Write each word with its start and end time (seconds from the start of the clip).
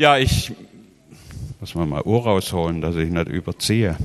Ja, 0.00 0.16
ich 0.16 0.50
muss 1.60 1.74
mal 1.74 1.84
mal 1.84 2.00
Uhr 2.02 2.22
rausholen, 2.22 2.80
dass 2.80 2.96
ich 2.96 3.10
nicht 3.10 3.28
überziehe. 3.28 3.98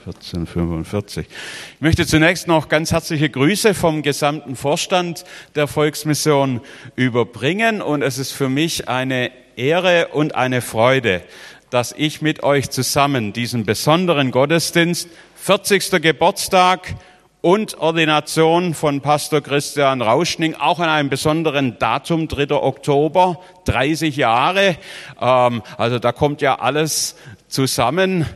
1445. 0.00 1.26
Ich 1.26 1.80
möchte 1.80 2.06
zunächst 2.06 2.46
noch 2.46 2.68
ganz 2.68 2.92
herzliche 2.92 3.30
Grüße 3.30 3.72
vom 3.72 4.02
gesamten 4.02 4.56
Vorstand 4.56 5.24
der 5.54 5.68
Volksmission 5.68 6.60
überbringen 6.96 7.80
und 7.80 8.02
es 8.02 8.18
ist 8.18 8.32
für 8.32 8.50
mich 8.50 8.90
eine 8.90 9.30
Ehre 9.56 10.08
und 10.08 10.34
eine 10.34 10.60
Freude, 10.60 11.22
dass 11.70 11.94
ich 11.96 12.20
mit 12.20 12.42
euch 12.42 12.68
zusammen 12.68 13.32
diesen 13.32 13.64
besonderen 13.64 14.30
Gottesdienst, 14.30 15.08
40. 15.36 16.02
Geburtstag 16.02 16.94
und 17.42 17.78
Ordination 17.78 18.74
von 18.74 19.00
Pastor 19.00 19.40
Christian 19.40 20.02
Rauschning, 20.02 20.54
auch 20.54 20.78
an 20.78 20.88
einem 20.88 21.08
besonderen 21.08 21.78
Datum, 21.78 22.28
3. 22.28 22.54
Oktober, 22.54 23.40
30 23.64 24.16
Jahre. 24.16 24.76
Ähm, 25.20 25.62
also 25.78 25.98
da 25.98 26.12
kommt 26.12 26.42
ja 26.42 26.58
alles 26.58 27.16
zusammen 27.48 28.26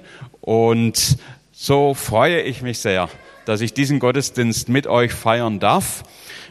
und 0.41 1.19
so 1.53 1.95
freue 1.95 2.41
ich 2.43 2.63
mich 2.63 2.79
sehr, 2.79 3.09
dass 3.45 3.61
ich 3.61 3.75
diesen 3.75 3.99
Gottesdienst 3.99 4.69
mit 4.69 4.87
euch 4.87 5.13
feiern 5.13 5.61
darf. 5.61 6.05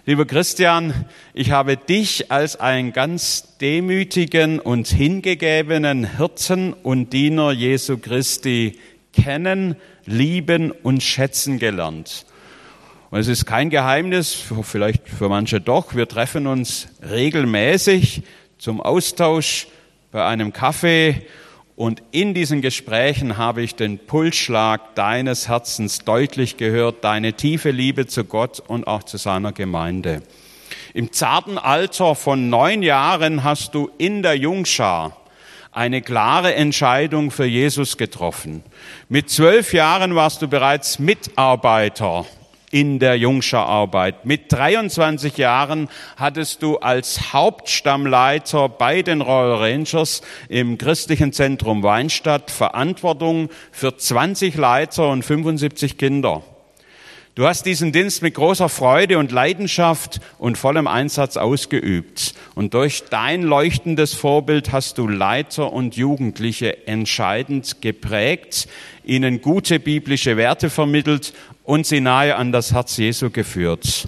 Lieber 0.05 0.25
Christian, 0.25 1.05
ich 1.33 1.51
habe 1.51 1.77
dich 1.77 2.31
als 2.31 2.59
einen 2.59 2.93
ganz 2.93 3.57
demütigen 3.61 4.59
und 4.59 4.87
hingegebenen 4.87 6.17
Hirten 6.17 6.73
und 6.73 7.13
Diener 7.13 7.51
Jesu 7.51 7.97
Christi 7.97 8.77
kennen, 9.13 9.75
lieben 10.05 10.71
und 10.71 11.01
schätzen 11.01 11.57
gelernt. 11.57 12.25
Und 13.13 13.19
es 13.19 13.27
ist 13.27 13.45
kein 13.45 13.69
Geheimnis, 13.69 14.43
vielleicht 14.63 15.07
für 15.07 15.29
manche 15.29 15.61
doch, 15.61 15.93
wir 15.93 16.07
treffen 16.07 16.47
uns 16.47 16.87
regelmäßig 17.07 18.23
zum 18.57 18.81
Austausch 18.81 19.67
bei 20.11 20.25
einem 20.25 20.51
Kaffee 20.51 21.21
und 21.75 22.01
in 22.09 22.33
diesen 22.33 22.63
Gesprächen 22.63 23.37
habe 23.37 23.61
ich 23.61 23.75
den 23.75 23.99
Pulsschlag 23.99 24.95
deines 24.95 25.47
Herzens 25.47 25.99
deutlich 25.99 26.57
gehört, 26.57 27.03
deine 27.03 27.33
tiefe 27.33 27.69
Liebe 27.69 28.07
zu 28.07 28.23
Gott 28.23 28.59
und 28.59 28.87
auch 28.87 29.03
zu 29.03 29.17
seiner 29.17 29.51
Gemeinde. 29.51 30.23
Im 30.95 31.11
zarten 31.11 31.59
Alter 31.59 32.15
von 32.15 32.49
neun 32.49 32.81
Jahren 32.81 33.43
hast 33.43 33.75
du 33.75 33.91
in 33.99 34.23
der 34.23 34.37
Jungschar 34.37 35.15
eine 35.71 36.01
klare 36.01 36.55
Entscheidung 36.55 37.29
für 37.29 37.45
Jesus 37.45 37.97
getroffen. 37.97 38.63
Mit 39.07 39.29
zwölf 39.29 39.71
Jahren 39.71 40.15
warst 40.15 40.41
du 40.41 40.47
bereits 40.47 40.97
Mitarbeiter 40.97 42.25
in 42.73 42.97
der 42.97 43.15
Jungscherarbeit. 43.19 44.25
Mit 44.25 44.51
23 44.51 45.37
Jahren 45.37 45.89
hattest 46.17 46.63
du 46.63 46.77
als 46.77 47.31
Hauptstammleiter 47.31 48.67
bei 48.67 49.03
den 49.03 49.21
Royal 49.21 49.57
Rangers 49.57 50.23
im 50.49 50.79
christlichen 50.79 51.33
Zentrum 51.33 51.83
Weinstadt 51.83 52.49
Verantwortung 52.49 53.49
für 53.71 53.95
20 53.95 54.55
Leiter 54.55 55.09
und 55.09 55.23
75 55.23 55.99
Kinder. 55.99 56.41
Du 57.35 57.47
hast 57.47 57.65
diesen 57.65 57.91
Dienst 57.91 58.21
mit 58.21 58.35
großer 58.35 58.69
Freude 58.69 59.17
und 59.17 59.31
Leidenschaft 59.31 60.19
und 60.37 60.55
vollem 60.55 60.85
Einsatz 60.85 61.35
ausgeübt. 61.35 62.35
Und 62.53 62.75
durch 62.75 63.05
dein 63.09 63.41
leuchtendes 63.41 64.13
Vorbild 64.13 64.71
hast 64.71 64.99
du 64.99 65.07
Leiter 65.07 65.73
und 65.73 65.95
Jugendliche 65.95 66.85
entscheidend 66.85 67.81
geprägt, 67.81 68.67
ihnen 69.03 69.41
gute 69.41 69.79
biblische 69.79 70.37
Werte 70.37 70.69
vermittelt 70.69 71.33
und 71.63 71.85
sie 71.85 72.01
nahe 72.01 72.35
an 72.35 72.51
das 72.51 72.73
Herz 72.73 72.97
Jesu 72.97 73.29
geführt. 73.29 74.07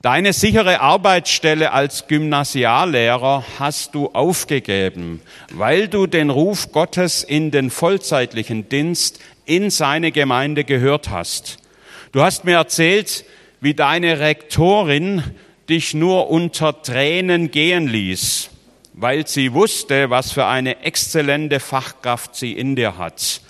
Deine 0.00 0.32
sichere 0.32 0.80
Arbeitsstelle 0.80 1.72
als 1.72 2.06
Gymnasiallehrer 2.06 3.44
hast 3.58 3.96
du 3.96 4.06
aufgegeben, 4.12 5.20
weil 5.52 5.88
du 5.88 6.06
den 6.06 6.30
Ruf 6.30 6.70
Gottes 6.70 7.24
in 7.24 7.50
den 7.50 7.68
vollzeitlichen 7.70 8.68
Dienst 8.68 9.18
in 9.44 9.70
seine 9.70 10.12
Gemeinde 10.12 10.62
gehört 10.62 11.10
hast. 11.10 11.58
Du 12.12 12.22
hast 12.22 12.44
mir 12.44 12.56
erzählt, 12.56 13.24
wie 13.60 13.74
deine 13.74 14.20
Rektorin 14.20 15.24
dich 15.68 15.94
nur 15.94 16.30
unter 16.30 16.80
Tränen 16.80 17.50
gehen 17.50 17.88
ließ, 17.88 18.50
weil 18.92 19.26
sie 19.26 19.52
wusste, 19.52 20.10
was 20.10 20.30
für 20.30 20.46
eine 20.46 20.84
exzellente 20.84 21.58
Fachkraft 21.58 22.36
sie 22.36 22.52
in 22.52 22.76
dir 22.76 22.98
hat. 22.98 23.40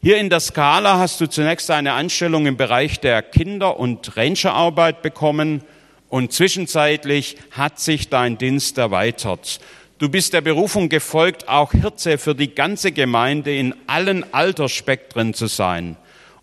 Hier 0.00 0.18
in 0.18 0.30
der 0.30 0.38
Skala 0.38 0.98
hast 0.98 1.20
du 1.20 1.26
zunächst 1.26 1.72
eine 1.72 1.94
Anstellung 1.94 2.46
im 2.46 2.56
Bereich 2.56 3.00
der 3.00 3.20
Kinder- 3.20 3.80
und 3.80 4.16
Rangerarbeit 4.16 5.02
bekommen 5.02 5.64
und 6.08 6.32
zwischenzeitlich 6.32 7.36
hat 7.50 7.80
sich 7.80 8.08
dein 8.08 8.38
Dienst 8.38 8.78
erweitert. 8.78 9.58
Du 9.98 10.08
bist 10.08 10.34
der 10.34 10.40
Berufung 10.40 10.88
gefolgt, 10.88 11.48
auch 11.48 11.72
Hirte 11.72 12.16
für 12.18 12.36
die 12.36 12.54
ganze 12.54 12.92
Gemeinde 12.92 13.56
in 13.56 13.74
allen 13.88 14.32
Altersspektren 14.32 15.34
zu 15.34 15.48
sein. 15.48 15.96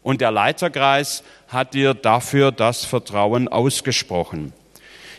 Und 0.03 0.19
der 0.19 0.31
Leiterkreis 0.31 1.23
hat 1.47 1.75
dir 1.75 1.93
dafür 1.93 2.51
das 2.51 2.83
Vertrauen 2.83 3.47
ausgesprochen. 3.47 4.51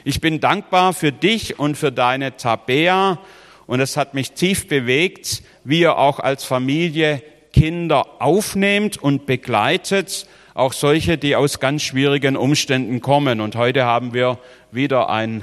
Ich 0.05 0.21
bin 0.21 0.41
dankbar 0.41 0.93
für 0.93 1.11
dich 1.11 1.59
und 1.59 1.79
für 1.79 1.91
deine 1.91 2.37
Tabea 2.37 3.19
und 3.67 3.81
es 3.81 3.97
hat 3.97 4.13
mich 4.13 4.33
tief 4.33 4.69
bewegt, 4.69 5.43
wie 5.65 5.81
ihr 5.81 5.97
auch 5.97 6.21
als 6.21 6.45
Familie 6.45 7.23
Kinder 7.57 8.07
aufnehmt 8.19 8.99
und 8.99 9.25
begleitet, 9.25 10.27
auch 10.53 10.75
solche, 10.75 11.17
die 11.17 11.37
aus 11.37 11.59
ganz 11.59 11.81
schwierigen 11.81 12.37
Umständen 12.37 13.01
kommen. 13.01 13.41
Und 13.41 13.57
heute 13.57 13.87
haben 13.87 14.13
wir 14.13 14.39
wieder 14.73 15.09
ein 15.09 15.43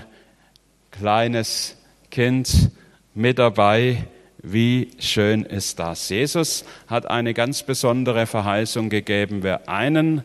kleines 0.91 1.75
Kind 2.12 2.69
mit 3.16 3.40
dabei. 3.40 4.06
Wie 4.44 4.91
schön 5.00 5.44
ist 5.44 5.79
das? 5.79 6.09
Jesus 6.09 6.66
hat 6.85 7.09
eine 7.09 7.34
ganz 7.34 7.63
besondere 7.63 8.28
Verheißung 8.28 8.90
gegeben. 8.90 9.41
Wer 9.41 9.68
einen 9.68 10.22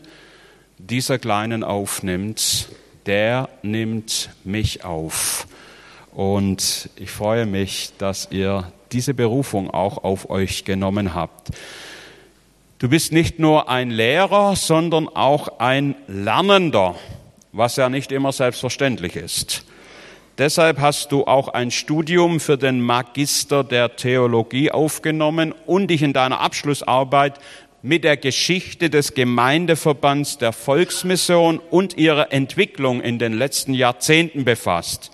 dieser 0.77 1.17
Kleinen 1.17 1.63
aufnimmt, 1.63 2.69
der 3.07 3.49
nimmt 3.63 4.29
mich 4.43 4.85
auf. 4.85 5.47
Und 6.11 6.91
ich 6.97 7.09
freue 7.09 7.47
mich, 7.47 7.93
dass 7.97 8.27
ihr 8.29 8.71
diese 8.91 9.13
Berufung 9.13 9.69
auch 9.69 10.03
auf 10.03 10.29
euch 10.29 10.65
genommen 10.65 11.13
habt. 11.13 11.49
Du 12.79 12.87
bist 12.87 13.11
nicht 13.11 13.39
nur 13.39 13.69
ein 13.69 13.91
Lehrer, 13.91 14.55
sondern 14.55 15.09
auch 15.09 15.59
ein 15.59 15.95
Lernender, 16.07 16.95
was 17.51 17.75
ja 17.75 17.89
nicht 17.89 18.11
immer 18.11 18.31
selbstverständlich 18.31 19.15
ist. 19.15 19.65
Deshalb 20.37 20.79
hast 20.79 21.11
du 21.11 21.25
auch 21.25 21.49
ein 21.49 21.69
Studium 21.69 22.39
für 22.39 22.57
den 22.57 22.79
Magister 22.79 23.65
der 23.65 23.97
Theologie 23.97 24.71
aufgenommen 24.71 25.53
und 25.65 25.87
dich 25.87 26.01
in 26.01 26.13
deiner 26.13 26.39
Abschlussarbeit 26.39 27.39
mit 27.81 28.05
der 28.05 28.15
Geschichte 28.15 28.89
des 28.89 29.13
Gemeindeverbands 29.13 30.37
der 30.37 30.53
Volksmission 30.53 31.59
und 31.59 31.97
ihrer 31.97 32.31
Entwicklung 32.31 33.01
in 33.01 33.19
den 33.19 33.33
letzten 33.33 33.73
Jahrzehnten 33.73 34.45
befasst. 34.45 35.11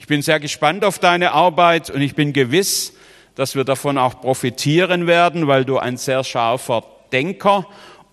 Ich 0.00 0.08
bin 0.08 0.22
sehr 0.22 0.40
gespannt 0.40 0.84
auf 0.84 0.98
deine 0.98 1.32
Arbeit 1.32 1.90
und 1.90 2.00
ich 2.00 2.16
bin 2.16 2.32
gewiss, 2.32 2.92
dass 3.36 3.54
wir 3.54 3.64
davon 3.64 3.98
auch 3.98 4.20
profitieren 4.20 5.06
werden, 5.06 5.46
weil 5.46 5.64
du 5.64 5.78
ein 5.78 5.96
sehr 5.96 6.24
scharfer 6.24 6.82
Denker 7.12 7.66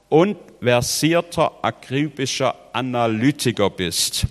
und 0.10 0.38
versierter, 0.62 1.54
akribischer 1.64 2.56
Analytiker 2.74 3.70
bist. 3.72 4.28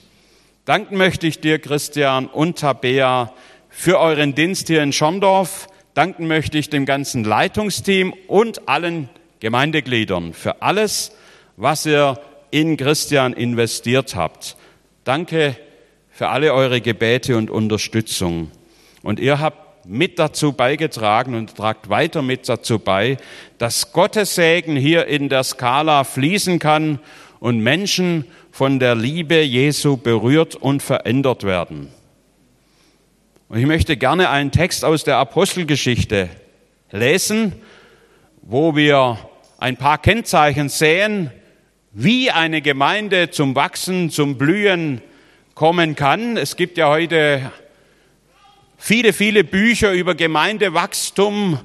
Danken 0.64 0.96
möchte 0.96 1.26
ich 1.26 1.40
dir, 1.40 1.58
Christian 1.58 2.26
und 2.26 2.60
Tabea, 2.60 3.32
für 3.68 3.98
euren 3.98 4.34
Dienst 4.34 4.68
hier 4.68 4.82
in 4.82 4.92
Schorndorf. 4.92 5.66
Danken 5.94 6.28
möchte 6.28 6.58
ich 6.58 6.70
dem 6.70 6.86
ganzen 6.86 7.24
Leitungsteam 7.24 8.14
und 8.28 8.68
allen 8.68 9.08
Gemeindegliedern 9.40 10.34
für 10.34 10.62
alles, 10.62 11.12
was 11.56 11.84
ihr 11.86 12.20
in 12.50 12.76
Christian 12.76 13.32
investiert 13.32 14.14
habt. 14.14 14.56
Danke 15.04 15.56
für 16.10 16.28
alle 16.28 16.54
eure 16.54 16.80
Gebete 16.80 17.36
und 17.36 17.50
Unterstützung. 17.50 18.50
Und 19.02 19.18
ihr 19.18 19.40
habt 19.40 19.71
mit 19.84 20.18
dazu 20.18 20.52
beigetragen 20.52 21.34
und 21.34 21.56
tragt 21.56 21.88
weiter 21.88 22.22
mit 22.22 22.48
dazu 22.48 22.78
bei, 22.78 23.16
dass 23.58 23.92
Gottes 23.92 24.34
Segen 24.34 24.76
hier 24.76 25.06
in 25.06 25.28
der 25.28 25.42
Skala 25.42 26.04
fließen 26.04 26.58
kann 26.58 26.98
und 27.40 27.60
Menschen 27.60 28.24
von 28.50 28.78
der 28.78 28.94
Liebe 28.94 29.42
Jesu 29.42 29.96
berührt 29.96 30.54
und 30.54 30.82
verändert 30.82 31.44
werden. 31.44 31.88
Und 33.48 33.58
ich 33.58 33.66
möchte 33.66 33.96
gerne 33.96 34.30
einen 34.30 34.50
Text 34.50 34.84
aus 34.84 35.04
der 35.04 35.16
Apostelgeschichte 35.16 36.28
lesen, 36.90 37.52
wo 38.42 38.76
wir 38.76 39.18
ein 39.58 39.76
paar 39.76 39.98
Kennzeichen 39.98 40.68
sehen, 40.68 41.30
wie 41.92 42.30
eine 42.30 42.62
Gemeinde 42.62 43.30
zum 43.30 43.54
Wachsen, 43.54 44.10
zum 44.10 44.38
Blühen 44.38 45.02
kommen 45.54 45.94
kann. 45.94 46.36
Es 46.36 46.56
gibt 46.56 46.78
ja 46.78 46.88
heute 46.88 47.52
viele, 48.84 49.12
viele 49.12 49.44
Bücher 49.44 49.92
über 49.92 50.16
Gemeindewachstum. 50.16 51.60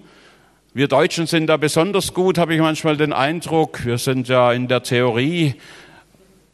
Wir 0.75 0.87
Deutschen 0.87 1.25
sind 1.25 1.47
da 1.47 1.57
besonders 1.57 2.13
gut, 2.13 2.37
habe 2.37 2.53
ich 2.53 2.61
manchmal 2.61 2.95
den 2.95 3.11
Eindruck. 3.11 3.83
Wir 3.85 3.97
sind 3.97 4.27
ja 4.27 4.53
in 4.53 4.67
der 4.67 4.83
Theorie 4.83 5.55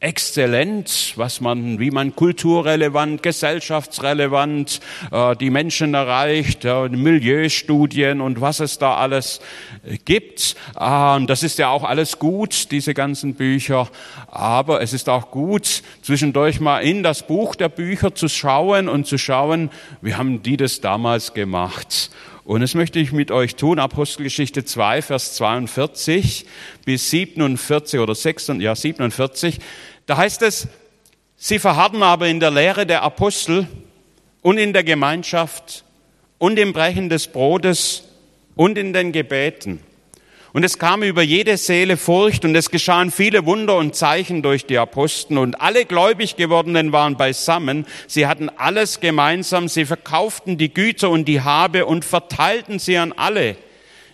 exzellent, 0.04 1.14
was 1.16 1.40
man, 1.40 1.80
wie 1.80 1.90
man 1.90 2.14
kulturrelevant, 2.16 3.24
gesellschaftsrelevant 3.24 4.82
äh, 5.12 5.36
die 5.38 5.50
Menschen 5.50 5.94
erreicht, 5.94 6.66
äh, 6.66 6.90
Milieustudien 6.90 8.20
und 8.20 8.42
was 8.42 8.60
es 8.60 8.78
da 8.78 8.98
alles 8.98 9.40
gibt. 10.04 10.56
Äh, 10.78 11.26
das 11.26 11.44
ist 11.44 11.58
ja 11.58 11.70
auch 11.70 11.86
alles 11.86 12.20
gut, 12.20 12.72
diese 12.72 12.94
ganzen 12.94 13.36
Bücher. 13.36 13.90
Aber 14.28 14.82
es 14.82 14.92
ist 14.92 15.08
auch 15.08 15.32
gut, 15.32 15.84
zwischendurch 16.02 16.60
mal 16.60 16.80
in 16.80 17.02
das 17.02 17.26
Buch 17.26 17.56
der 17.56 17.70
Bücher 17.70 18.14
zu 18.14 18.28
schauen 18.28 18.90
und 18.90 19.08
zu 19.08 19.18
schauen, 19.18 19.72
wie 20.02 20.16
haben 20.16 20.44
die 20.44 20.58
das 20.58 20.82
damals 20.82 21.34
gemacht. 21.34 22.12
Und 22.46 22.60
das 22.60 22.76
möchte 22.76 23.00
ich 23.00 23.14
mit 23.14 23.32
euch 23.32 23.56
tun. 23.56 23.80
Apostelgeschichte 23.80 24.66
2, 24.66 25.02
Vers 25.02 25.36
42 25.36 26.46
bis 26.84 27.10
47 27.10 28.02
oder 28.02 28.14
46, 28.14 28.62
ja 28.62 28.76
47. 28.76 29.60
Da 30.06 30.18
heißt 30.18 30.42
es, 30.42 30.68
sie 31.38 31.60
verharrten 31.60 32.04
aber 32.04 32.28
in 32.28 32.40
der 32.40 32.52
Lehre 32.52 32.86
der 32.86 33.04
Apostel 33.04 33.68
und 34.42 34.58
in 34.58 34.74
der 34.74 34.84
Gemeinschaft 34.84 35.86
und 36.38 36.60
im 36.60 36.74
Brechen 36.74 37.10
des 37.10 37.28
Brotes 37.28 38.04
und 38.56 38.78
in 38.78 38.92
den 38.92 39.12
Gebeten. 39.12 39.80
Und 40.52 40.64
es 40.64 40.78
kam 40.78 41.02
über 41.02 41.24
jede 41.24 41.58
Seele 41.58 41.98
Furcht 41.98 42.46
und 42.46 42.56
es 42.56 42.70
geschahen 42.70 43.10
viele 43.10 43.48
Wunder 43.48 43.78
und 43.78 43.96
Zeichen 43.96 44.44
durch 44.44 44.68
die 44.68 44.78
Apostel 44.78 45.40
und 45.40 45.60
alle 45.60 45.86
gläubig 45.86 46.36
gewordenen 46.36 46.92
waren 46.92 47.18
beisammen. 47.18 47.88
Sie 48.08 48.28
hatten 48.28 48.50
alles 48.50 49.00
gemeinsam. 49.00 49.68
Sie 49.68 49.86
verkauften 49.86 50.60
die 50.60 50.72
Güter 50.72 51.10
und 51.10 51.26
die 51.26 51.42
Habe 51.42 51.88
und 51.88 52.06
verteilten 52.06 52.78
sie 52.78 52.98
an 52.98 53.14
alle 53.14 53.58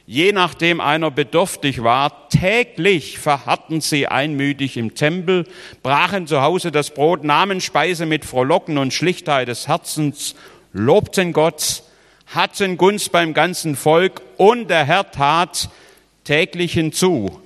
je 0.10 0.32
nachdem 0.32 0.82
einer 0.82 1.12
bedürftig 1.12 1.84
war, 1.84 2.30
täglich 2.30 3.20
verharrten 3.20 3.80
sie 3.80 4.08
einmütig 4.08 4.76
im 4.76 4.96
Tempel, 4.96 5.46
brachen 5.84 6.26
zu 6.26 6.42
Hause 6.42 6.72
das 6.72 6.90
Brot, 6.90 7.24
nahmen 7.24 7.62
Speise 7.62 8.08
mit 8.08 8.26
Frohlocken 8.26 8.80
und 8.80 8.92
Schlichtheit 8.92 9.50
des 9.50 9.68
Herzens, 9.68 10.34
lobten 10.74 11.32
Gott, 11.32 11.84
hatten 12.26 12.78
Gunst 12.78 13.12
beim 13.12 13.36
ganzen 13.36 13.76
Volk 13.76 14.24
und 14.38 14.72
der 14.72 14.84
Herr 14.84 15.12
tat 15.12 15.70
täglich 16.24 16.74
hinzu, 16.74 17.40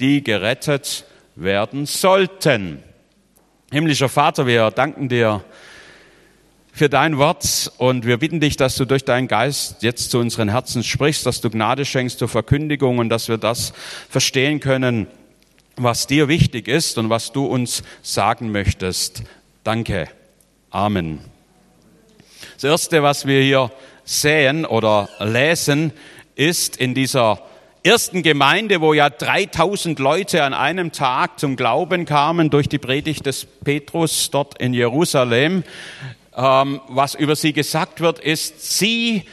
die 0.00 0.24
gerettet 0.24 1.04
werden 1.36 1.86
sollten. 1.86 2.82
Himmlischer 3.70 4.08
Vater, 4.08 4.44
wir 4.48 4.72
danken 4.72 5.08
dir 5.08 5.44
für 6.78 6.88
dein 6.88 7.18
Wort 7.18 7.72
und 7.78 8.06
wir 8.06 8.18
bitten 8.18 8.38
dich, 8.38 8.56
dass 8.56 8.76
du 8.76 8.84
durch 8.84 9.04
deinen 9.04 9.26
Geist 9.26 9.82
jetzt 9.82 10.12
zu 10.12 10.20
unseren 10.20 10.48
Herzen 10.48 10.84
sprichst, 10.84 11.26
dass 11.26 11.40
du 11.40 11.50
Gnade 11.50 11.84
schenkst 11.84 12.20
zur 12.20 12.28
Verkündigung 12.28 12.98
und 12.98 13.08
dass 13.08 13.28
wir 13.28 13.36
das 13.36 13.72
verstehen 14.08 14.60
können, 14.60 15.08
was 15.74 16.06
dir 16.06 16.28
wichtig 16.28 16.68
ist 16.68 16.96
und 16.96 17.10
was 17.10 17.32
du 17.32 17.46
uns 17.46 17.82
sagen 18.02 18.52
möchtest. 18.52 19.24
Danke. 19.64 20.08
Amen. 20.70 21.18
Das 22.54 22.62
Erste, 22.64 23.02
was 23.02 23.26
wir 23.26 23.42
hier 23.42 23.72
sehen 24.04 24.64
oder 24.64 25.08
lesen, 25.18 25.92
ist 26.36 26.76
in 26.76 26.94
dieser 26.94 27.42
ersten 27.82 28.22
Gemeinde, 28.22 28.80
wo 28.80 28.92
ja 28.94 29.10
3000 29.10 29.98
Leute 29.98 30.44
an 30.44 30.54
einem 30.54 30.92
Tag 30.92 31.40
zum 31.40 31.56
Glauben 31.56 32.04
kamen 32.04 32.50
durch 32.50 32.68
die 32.68 32.78
Predigt 32.78 33.26
des 33.26 33.46
Petrus 33.46 34.30
dort 34.30 34.60
in 34.60 34.74
Jerusalem, 34.74 35.64
ähm, 36.38 36.80
was 36.86 37.16
über 37.16 37.34
sie 37.34 37.52
gesagt 37.52 38.00
wird, 38.00 38.20
ist, 38.20 38.78
sie 38.78 39.24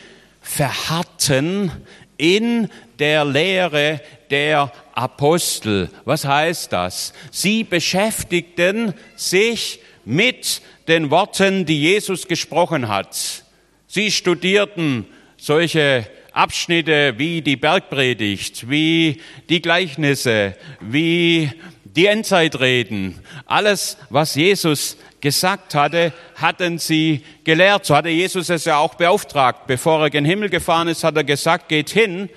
verharrten 0.41 1.71
in 2.17 2.67
der 2.97 3.23
Lehre 3.25 4.01
der 4.31 4.71
Apostel. 4.93 5.89
Was 6.05 6.25
heißt 6.25 6.73
das? 6.73 7.13
Sie 7.29 7.63
beschäftigten 7.63 8.93
sich 9.15 9.79
mit 10.03 10.61
den 10.87 11.11
Worten, 11.11 11.65
die 11.65 11.79
Jesus 11.79 12.27
gesprochen 12.27 12.87
hat. 12.87 13.43
Sie 13.87 14.11
studierten 14.11 15.05
solche 15.37 16.07
Abschnitte 16.31 17.13
wie 17.17 17.41
die 17.41 17.55
Bergpredigt, 17.55 18.69
wie 18.69 19.21
die 19.49 19.61
Gleichnisse, 19.61 20.55
wie 20.81 21.51
die 21.83 22.07
Endzeitreden. 22.07 23.19
Alles, 23.45 23.97
was 24.09 24.35
Jesus 24.35 24.97
gesagt 25.25 25.73
hatte, 25.73 26.13
hatten 26.35 26.77
sie 26.77 27.23
gelehrt. 27.43 27.83
So 27.83 27.95
hatte 27.95 28.09
Jesus 28.09 28.47
es 28.49 28.65
ja 28.65 28.77
auch 28.77 28.93
beauftragt. 28.93 29.65
Bevor 29.65 29.99
er 29.99 30.11
gen 30.11 30.23
Himmel 30.23 30.49
gefahren 30.49 30.87
ist, 30.87 31.03
hat 31.03 31.17
er 31.17 31.23
gesagt, 31.23 31.67
geht 31.67 31.89
hin, 31.89 32.29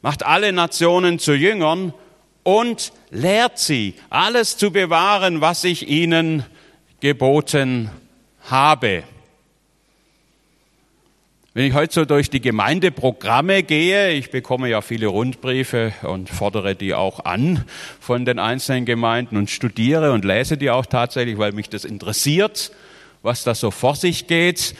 macht 0.00 0.24
alle 0.24 0.50
Nationen 0.50 1.18
zu 1.18 1.34
Jüngern 1.34 1.92
und 2.42 2.94
lehrt 3.10 3.58
sie, 3.58 3.96
alles 4.08 4.56
zu 4.56 4.70
bewahren, 4.70 5.42
was 5.42 5.62
ich 5.64 5.88
ihnen 5.88 6.42
geboten 7.00 7.90
habe. 8.48 9.02
Wenn 11.56 11.64
ich 11.64 11.72
heute 11.72 11.94
so 11.94 12.04
durch 12.04 12.28
die 12.28 12.42
Gemeindeprogramme 12.42 13.62
gehe, 13.62 14.12
ich 14.12 14.30
bekomme 14.30 14.68
ja 14.68 14.82
viele 14.82 15.06
Rundbriefe 15.06 15.94
und 16.02 16.28
fordere 16.28 16.74
die 16.74 16.92
auch 16.92 17.24
an 17.24 17.64
von 17.98 18.26
den 18.26 18.38
einzelnen 18.38 18.84
Gemeinden 18.84 19.38
und 19.38 19.48
studiere 19.48 20.12
und 20.12 20.26
lese 20.26 20.58
die 20.58 20.68
auch 20.68 20.84
tatsächlich, 20.84 21.38
weil 21.38 21.52
mich 21.52 21.70
das 21.70 21.86
interessiert, 21.86 22.72
was 23.22 23.42
da 23.42 23.54
so 23.54 23.70
vor 23.70 23.96
sich 23.96 24.26
geht. 24.26 24.74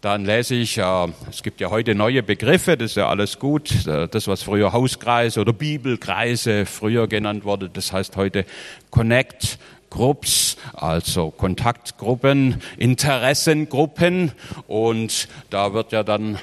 Dann 0.00 0.24
lese 0.24 0.54
ich, 0.54 0.78
äh, 0.78 1.08
es 1.28 1.42
gibt 1.42 1.60
ja 1.60 1.68
heute 1.68 1.94
neue 1.94 2.22
Begriffe, 2.22 2.78
das 2.78 2.92
ist 2.92 2.96
ja 2.96 3.10
alles 3.10 3.38
gut. 3.38 3.86
Äh, 3.86 4.08
das, 4.08 4.26
was 4.26 4.42
früher 4.42 4.72
Hauskreise 4.72 5.38
oder 5.38 5.52
Bibelkreise 5.52 6.64
früher 6.64 7.08
genannt 7.08 7.44
wurde, 7.44 7.68
das 7.68 7.92
heißt 7.92 8.16
heute 8.16 8.46
Connect, 8.90 9.58
Groups, 9.92 10.56
also 10.72 11.30
Kontaktgruppen, 11.30 12.62
Interessengruppen 12.78 14.32
und 14.66 15.28
da 15.50 15.74
wird 15.74 15.92
ja 15.92 16.02
dann 16.02 16.38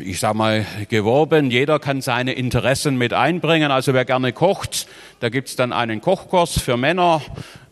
ich 0.00 0.18
sag 0.20 0.34
mal, 0.34 0.64
geworben. 0.88 1.50
Jeder 1.50 1.78
kann 1.78 2.00
seine 2.00 2.32
Interessen 2.32 2.96
mit 2.96 3.12
einbringen. 3.12 3.70
Also 3.70 3.92
wer 3.92 4.06
gerne 4.06 4.32
kocht, 4.32 4.86
da 5.20 5.28
gibt's 5.28 5.56
dann 5.56 5.74
einen 5.74 6.00
Kochkurs 6.00 6.58
für 6.58 6.78
Männer, 6.78 7.20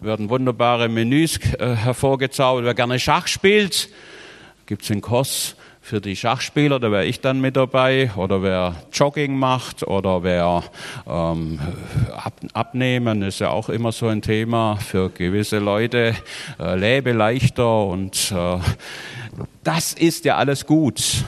werden 0.00 0.28
wunderbare 0.28 0.90
Menüs 0.90 1.38
äh, 1.58 1.74
hervorgezaubert. 1.74 2.66
Wer 2.66 2.74
gerne 2.74 3.00
Schach 3.00 3.28
spielt, 3.28 3.88
gibt's 4.66 4.90
einen 4.90 5.00
Kurs 5.00 5.55
für 5.86 6.00
die 6.00 6.16
Schachspieler, 6.16 6.80
da 6.80 6.90
wäre 6.90 7.04
ich 7.04 7.20
dann 7.20 7.40
mit 7.40 7.54
dabei, 7.54 8.10
oder 8.16 8.42
wer 8.42 8.74
Jogging 8.92 9.36
macht, 9.38 9.84
oder 9.84 10.24
wer 10.24 10.64
ähm, 11.06 11.60
ab, 12.12 12.32
abnehmen, 12.54 13.22
ist 13.22 13.38
ja 13.38 13.50
auch 13.50 13.68
immer 13.68 13.92
so 13.92 14.08
ein 14.08 14.20
Thema 14.20 14.78
für 14.78 15.10
gewisse 15.10 15.60
Leute, 15.60 16.16
äh, 16.58 16.76
lebe 16.76 17.12
leichter 17.12 17.86
und 17.86 18.32
äh, 18.32 18.58
das 19.62 19.92
ist 19.92 20.24
ja 20.24 20.34
alles 20.38 20.66
gut. 20.66 21.24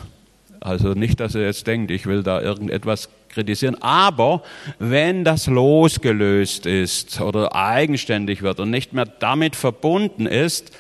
Also 0.59 0.89
nicht, 0.89 1.21
dass 1.21 1.37
ihr 1.37 1.43
jetzt 1.43 1.69
denkt, 1.69 1.93
ich 1.93 2.07
will 2.07 2.25
da 2.25 2.41
irgendetwas 2.41 3.11
kritisieren, 3.29 3.81
aber 3.81 4.43
wenn 4.81 5.23
das 5.23 5.47
losgelöst 5.47 6.67
ist 6.67 7.21
oder 7.21 7.55
eigenständig 7.55 8.43
wird 8.43 8.59
und 8.59 8.71
nicht 8.71 8.93
mehr 8.93 9.07
damit 9.07 9.55
verbunden 9.55 10.27
ist, 10.27 10.73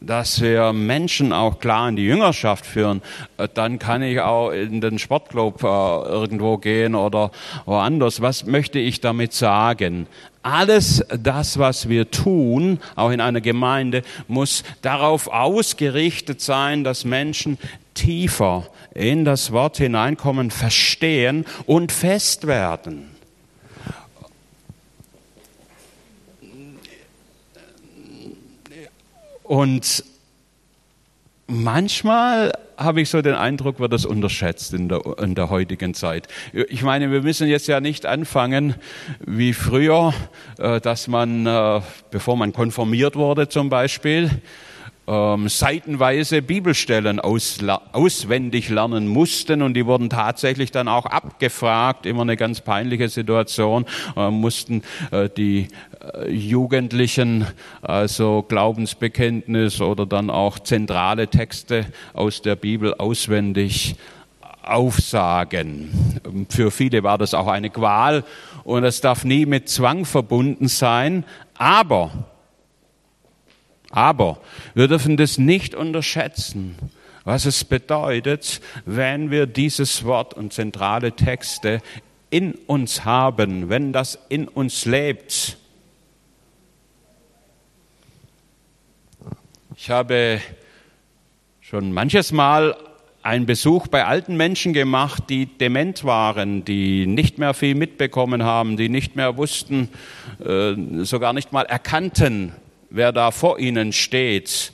dass 0.00 0.40
wir 0.40 0.72
Menschen 0.72 1.32
auch 1.32 1.58
klar 1.58 1.88
in 1.88 1.96
die 1.96 2.04
Jüngerschaft 2.04 2.64
führen, 2.66 3.02
äh, 3.36 3.48
dann 3.52 3.78
kann 3.78 4.02
ich 4.02 4.20
auch 4.20 4.50
in 4.50 4.80
den 4.80 4.98
Sportclub 4.98 5.62
äh, 5.62 5.66
irgendwo 5.66 6.58
gehen 6.58 6.94
oder 6.94 7.30
woanders. 7.66 8.20
Was 8.20 8.46
möchte 8.46 8.78
ich 8.78 9.00
damit 9.00 9.32
sagen? 9.32 10.06
Alles 10.42 11.04
das, 11.08 11.58
was 11.58 11.90
wir 11.90 12.10
tun, 12.10 12.80
auch 12.96 13.10
in 13.10 13.20
einer 13.20 13.42
Gemeinde, 13.42 14.02
muss 14.26 14.64
darauf 14.80 15.28
ausgerichtet 15.28 16.40
sein, 16.40 16.82
dass 16.82 17.04
Menschen 17.04 17.58
tiefer 17.92 18.66
in 18.94 19.26
das 19.26 19.52
Wort 19.52 19.76
hineinkommen, 19.76 20.50
verstehen 20.50 21.44
und 21.66 21.92
fest 21.92 22.46
werden. 22.46 23.19
Und 29.50 30.04
manchmal 31.48 32.52
habe 32.76 33.00
ich 33.00 33.10
so 33.10 33.20
den 33.20 33.34
Eindruck, 33.34 33.80
wird 33.80 33.92
das 33.92 34.06
unterschätzt 34.06 34.72
in 34.74 34.88
der, 34.88 35.00
in 35.18 35.34
der 35.34 35.50
heutigen 35.50 35.92
Zeit. 35.92 36.28
Ich 36.52 36.84
meine, 36.84 37.10
wir 37.10 37.22
müssen 37.22 37.48
jetzt 37.48 37.66
ja 37.66 37.80
nicht 37.80 38.06
anfangen 38.06 38.76
wie 39.18 39.52
früher, 39.52 40.14
äh, 40.58 40.80
dass 40.80 41.08
man, 41.08 41.46
äh, 41.46 41.80
bevor 42.12 42.36
man 42.36 42.52
konformiert 42.52 43.16
wurde 43.16 43.48
zum 43.48 43.70
Beispiel, 43.70 44.30
ähm, 45.06 45.48
seitenweise 45.48 46.42
Bibelstellen 46.42 47.20
auswendig 47.20 48.68
lernen 48.68 49.08
mussten 49.08 49.62
und 49.62 49.74
die 49.74 49.86
wurden 49.86 50.10
tatsächlich 50.10 50.70
dann 50.70 50.88
auch 50.88 51.06
abgefragt, 51.06 52.06
immer 52.06 52.22
eine 52.22 52.36
ganz 52.36 52.60
peinliche 52.60 53.08
Situation, 53.08 53.86
äh, 54.16 54.30
mussten 54.30 54.82
äh, 55.10 55.28
die 55.28 55.68
äh, 56.00 56.30
Jugendlichen 56.30 57.46
also 57.82 58.44
Glaubensbekenntnis 58.46 59.80
oder 59.80 60.06
dann 60.06 60.30
auch 60.30 60.58
zentrale 60.58 61.28
Texte 61.28 61.86
aus 62.12 62.42
der 62.42 62.56
Bibel 62.56 62.94
auswendig 62.94 63.96
aufsagen. 64.62 65.90
Für 66.48 66.70
viele 66.70 67.02
war 67.02 67.18
das 67.18 67.34
auch 67.34 67.48
eine 67.48 67.70
Qual 67.70 68.24
und 68.64 68.84
es 68.84 69.00
darf 69.00 69.24
nie 69.24 69.46
mit 69.46 69.68
Zwang 69.68 70.04
verbunden 70.04 70.68
sein, 70.68 71.24
aber 71.56 72.29
Aber 73.90 74.40
wir 74.74 74.86
dürfen 74.86 75.16
das 75.16 75.36
nicht 75.36 75.74
unterschätzen, 75.74 76.76
was 77.24 77.44
es 77.44 77.64
bedeutet, 77.64 78.60
wenn 78.86 79.30
wir 79.30 79.46
dieses 79.46 80.04
Wort 80.04 80.32
und 80.32 80.52
zentrale 80.52 81.12
Texte 81.12 81.82
in 82.30 82.54
uns 82.54 83.04
haben, 83.04 83.68
wenn 83.68 83.92
das 83.92 84.18
in 84.28 84.46
uns 84.46 84.84
lebt. 84.84 85.58
Ich 89.76 89.90
habe 89.90 90.40
schon 91.60 91.92
manches 91.92 92.32
Mal 92.32 92.76
einen 93.22 93.44
Besuch 93.44 93.88
bei 93.88 94.04
alten 94.04 94.36
Menschen 94.36 94.72
gemacht, 94.72 95.24
die 95.28 95.46
dement 95.46 96.04
waren, 96.04 96.64
die 96.64 97.06
nicht 97.06 97.38
mehr 97.38 97.54
viel 97.54 97.74
mitbekommen 97.74 98.44
haben, 98.44 98.76
die 98.76 98.88
nicht 98.88 99.16
mehr 99.16 99.36
wussten, 99.36 99.88
äh, 100.44 100.74
sogar 101.04 101.32
nicht 101.32 101.52
mal 101.52 101.64
erkannten, 101.64 102.52
wer 102.90 103.12
da 103.12 103.30
vor 103.30 103.58
ihnen 103.58 103.92
steht. 103.92 104.72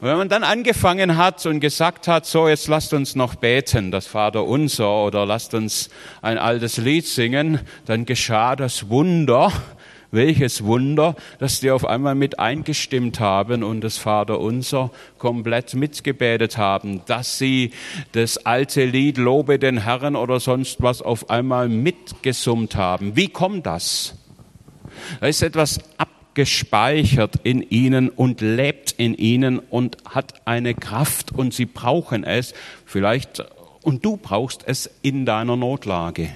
Und 0.00 0.08
wenn 0.08 0.16
man 0.16 0.28
dann 0.28 0.42
angefangen 0.42 1.16
hat 1.16 1.46
und 1.46 1.60
gesagt 1.60 2.08
hat, 2.08 2.26
so 2.26 2.48
jetzt 2.48 2.66
lasst 2.66 2.92
uns 2.92 3.14
noch 3.14 3.36
beten, 3.36 3.92
das 3.92 4.08
Vater 4.08 4.44
unser, 4.44 5.04
oder 5.04 5.26
lasst 5.26 5.54
uns 5.54 5.90
ein 6.22 6.38
altes 6.38 6.76
Lied 6.76 7.06
singen, 7.06 7.60
dann 7.86 8.04
geschah 8.04 8.56
das 8.56 8.88
Wunder, 8.88 9.52
welches 10.10 10.64
Wunder, 10.64 11.14
dass 11.38 11.60
die 11.60 11.70
auf 11.70 11.86
einmal 11.86 12.14
mit 12.14 12.38
eingestimmt 12.38 13.20
haben 13.20 13.62
und 13.62 13.80
das 13.80 13.96
Vater 13.96 14.40
unser 14.40 14.90
komplett 15.18 15.74
mitgebetet 15.74 16.58
haben, 16.58 17.02
dass 17.06 17.38
sie 17.38 17.70
das 18.10 18.44
alte 18.44 18.84
Lied 18.84 19.18
Lobe 19.18 19.58
den 19.58 19.84
Herrn 19.84 20.16
oder 20.16 20.38
sonst 20.40 20.82
was 20.82 21.00
auf 21.00 21.30
einmal 21.30 21.68
mitgesummt 21.68 22.76
haben. 22.76 23.16
Wie 23.16 23.28
kommt 23.28 23.66
das? 23.66 24.16
Da 25.20 25.26
ist 25.26 25.42
etwas 25.42 25.80
abgespeichert 26.32 27.36
in 27.42 27.60
ihnen 27.60 28.08
und 28.08 28.40
lebt 28.40 28.92
in 28.92 29.14
ihnen 29.14 29.58
und 29.58 29.98
hat 30.08 30.46
eine 30.46 30.72
Kraft 30.72 31.30
und 31.30 31.52
sie 31.52 31.66
brauchen 31.66 32.24
es 32.24 32.54
vielleicht 32.86 33.44
und 33.82 34.02
du 34.02 34.16
brauchst 34.16 34.62
es 34.66 34.88
in 35.02 35.26
deiner 35.26 35.56
Notlage. 35.56 36.30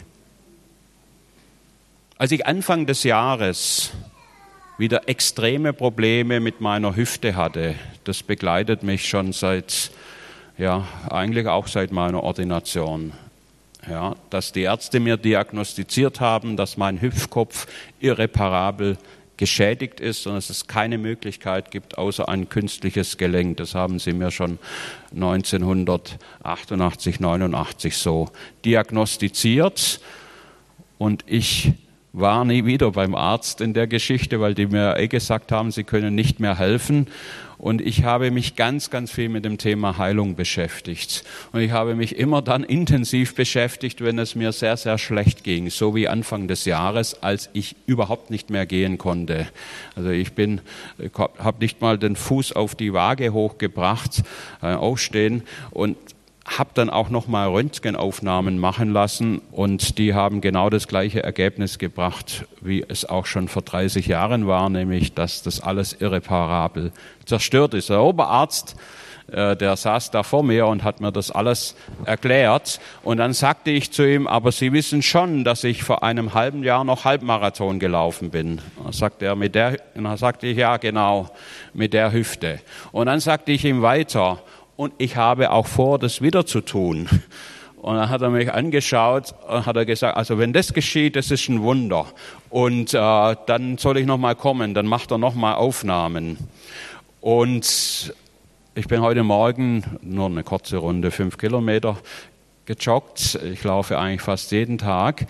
Als 2.18 2.30
ich 2.30 2.46
Anfang 2.46 2.84
des 2.84 3.04
Jahres 3.04 3.92
wieder 4.76 5.08
extreme 5.08 5.72
Probleme 5.72 6.40
mit 6.40 6.60
meiner 6.60 6.94
Hüfte 6.94 7.34
hatte, 7.34 7.74
das 8.04 8.22
begleitet 8.22 8.82
mich 8.82 9.08
schon 9.08 9.32
seit, 9.32 9.90
ja, 10.58 10.86
eigentlich 11.08 11.46
auch 11.46 11.68
seit 11.68 11.90
meiner 11.90 12.22
Ordination. 12.22 13.12
Ja, 13.88 14.16
dass 14.30 14.52
die 14.52 14.62
Ärzte 14.62 14.98
mir 14.98 15.16
diagnostiziert 15.16 16.20
haben, 16.20 16.56
dass 16.56 16.76
mein 16.76 17.00
Hüftkopf 17.00 17.68
irreparabel 18.00 18.98
geschädigt 19.36 20.00
ist 20.00 20.26
und 20.26 20.34
dass 20.34 20.50
es 20.50 20.66
keine 20.66 20.98
Möglichkeit 20.98 21.70
gibt, 21.70 21.98
außer 21.98 22.28
ein 22.28 22.48
künstliches 22.48 23.16
Gelenk. 23.16 23.58
Das 23.58 23.74
haben 23.74 23.98
sie 23.98 24.12
mir 24.12 24.30
schon 24.30 24.58
1988, 25.14 27.20
89 27.20 27.96
so 27.96 28.28
diagnostiziert. 28.64 30.00
Und 30.98 31.24
ich 31.26 31.72
war 32.12 32.44
nie 32.44 32.64
wieder 32.64 32.90
beim 32.92 33.14
Arzt 33.14 33.60
in 33.60 33.74
der 33.74 33.86
Geschichte, 33.86 34.40
weil 34.40 34.54
die 34.54 34.66
mir 34.66 34.96
eh 34.96 35.08
gesagt 35.08 35.52
haben, 35.52 35.70
sie 35.70 35.84
können 35.84 36.14
nicht 36.14 36.40
mehr 36.40 36.58
helfen. 36.58 37.08
Und 37.58 37.80
ich 37.80 38.04
habe 38.04 38.30
mich 38.30 38.56
ganz, 38.56 38.90
ganz 38.90 39.10
viel 39.10 39.28
mit 39.28 39.44
dem 39.44 39.58
Thema 39.58 39.98
Heilung 39.98 40.34
beschäftigt. 40.36 41.25
Und 41.52 41.60
ich 41.60 41.70
habe 41.70 41.94
mich 41.94 42.16
immer 42.16 42.42
dann 42.42 42.64
intensiv 42.64 43.34
beschäftigt, 43.34 44.02
wenn 44.02 44.18
es 44.18 44.34
mir 44.34 44.52
sehr, 44.52 44.76
sehr 44.76 44.98
schlecht 44.98 45.44
ging. 45.44 45.70
So 45.70 45.94
wie 45.94 46.08
Anfang 46.08 46.48
des 46.48 46.64
Jahres, 46.64 47.22
als 47.22 47.48
ich 47.52 47.76
überhaupt 47.86 48.30
nicht 48.30 48.50
mehr 48.50 48.66
gehen 48.66 48.98
konnte. 48.98 49.46
Also 49.94 50.10
ich 50.10 50.32
bin, 50.34 50.60
habe 51.14 51.58
nicht 51.60 51.80
mal 51.80 51.98
den 51.98 52.16
Fuß 52.16 52.52
auf 52.52 52.75
die 52.75 52.92
Waage 52.92 53.32
hochgebracht, 53.32 54.22
äh, 54.62 54.75
aufstehen. 54.75 55.42
Und 55.70 55.96
habe 56.46 56.70
dann 56.74 56.90
auch 56.90 57.10
nochmal 57.10 57.48
Röntgenaufnahmen 57.48 58.58
machen 58.58 58.92
lassen 58.92 59.40
und 59.50 59.98
die 59.98 60.14
haben 60.14 60.40
genau 60.40 60.70
das 60.70 60.86
gleiche 60.86 61.22
Ergebnis 61.22 61.78
gebracht, 61.78 62.46
wie 62.60 62.84
es 62.86 63.04
auch 63.04 63.26
schon 63.26 63.48
vor 63.48 63.62
30 63.62 64.06
Jahren 64.06 64.46
war, 64.46 64.70
nämlich 64.70 65.12
dass 65.12 65.42
das 65.42 65.60
alles 65.60 65.94
irreparabel 65.94 66.92
zerstört 67.24 67.74
ist. 67.74 67.90
Der 67.90 68.00
Oberarzt, 68.00 68.76
äh, 69.30 69.56
der 69.56 69.74
saß 69.76 70.12
da 70.12 70.22
vor 70.22 70.44
mir 70.44 70.68
und 70.68 70.84
hat 70.84 71.00
mir 71.00 71.10
das 71.10 71.32
alles 71.32 71.74
erklärt 72.04 72.78
und 73.02 73.16
dann 73.16 73.32
sagte 73.32 73.72
ich 73.72 73.90
zu 73.90 74.08
ihm, 74.08 74.28
aber 74.28 74.52
Sie 74.52 74.72
wissen 74.72 75.02
schon, 75.02 75.42
dass 75.42 75.64
ich 75.64 75.82
vor 75.82 76.04
einem 76.04 76.32
halben 76.32 76.62
Jahr 76.62 76.84
noch 76.84 77.04
Halbmarathon 77.04 77.80
gelaufen 77.80 78.30
bin. 78.30 78.60
Dann 78.82 78.92
sagte 78.92 79.24
er, 79.24 79.34
mit 79.34 79.56
der, 79.56 79.78
dann 79.94 80.16
sagte 80.16 80.46
ich, 80.46 80.58
ja 80.58 80.76
genau, 80.76 81.28
mit 81.74 81.92
der 81.92 82.12
Hüfte. 82.12 82.60
Und 82.92 83.06
dann 83.06 83.18
sagte 83.18 83.50
ich 83.50 83.64
ihm 83.64 83.82
weiter, 83.82 84.38
und 84.76 84.92
ich 84.99 85.16
habe 85.16 85.50
auch 85.50 85.66
vor, 85.66 85.99
das 85.99 86.21
wieder 86.21 86.47
zu 86.47 86.61
tun. 86.61 87.09
Und 87.76 87.95
dann 87.95 88.09
hat 88.09 88.23
er 88.23 88.30
mich 88.30 88.52
angeschaut 88.52 89.35
und 89.49 89.64
hat 89.64 89.76
er 89.76 89.85
gesagt, 89.85 90.16
also 90.16 90.38
wenn 90.38 90.52
das 90.52 90.73
geschieht, 90.73 91.14
das 91.14 91.30
ist 91.30 91.49
ein 91.49 91.62
Wunder. 91.62 92.06
Und 92.50 92.95
äh, 92.95 93.37
dann 93.47 93.78
soll 93.78 93.99
ich 93.99 94.06
nochmal 94.06 94.35
kommen, 94.35 94.75
dann 94.75 94.87
macht 94.87 95.12
er 95.12 95.18
nochmal 95.18 95.54
Aufnahmen. 95.54 96.37
Und 97.21 98.12
ich 98.75 98.88
bin 98.88 99.00
heute 99.00 99.23
Morgen 99.23 99.85
nur 100.02 100.26
eine 100.26 100.42
kurze 100.42 100.78
Runde, 100.78 101.11
fünf 101.11 101.38
Kilometer 101.38 101.97
gejoggt. 102.66 103.38
Ich 103.45 103.62
laufe 103.64 103.99
eigentlich 103.99 104.23
fast 104.23 104.50
jeden 104.52 104.78
Tag. 104.78 105.26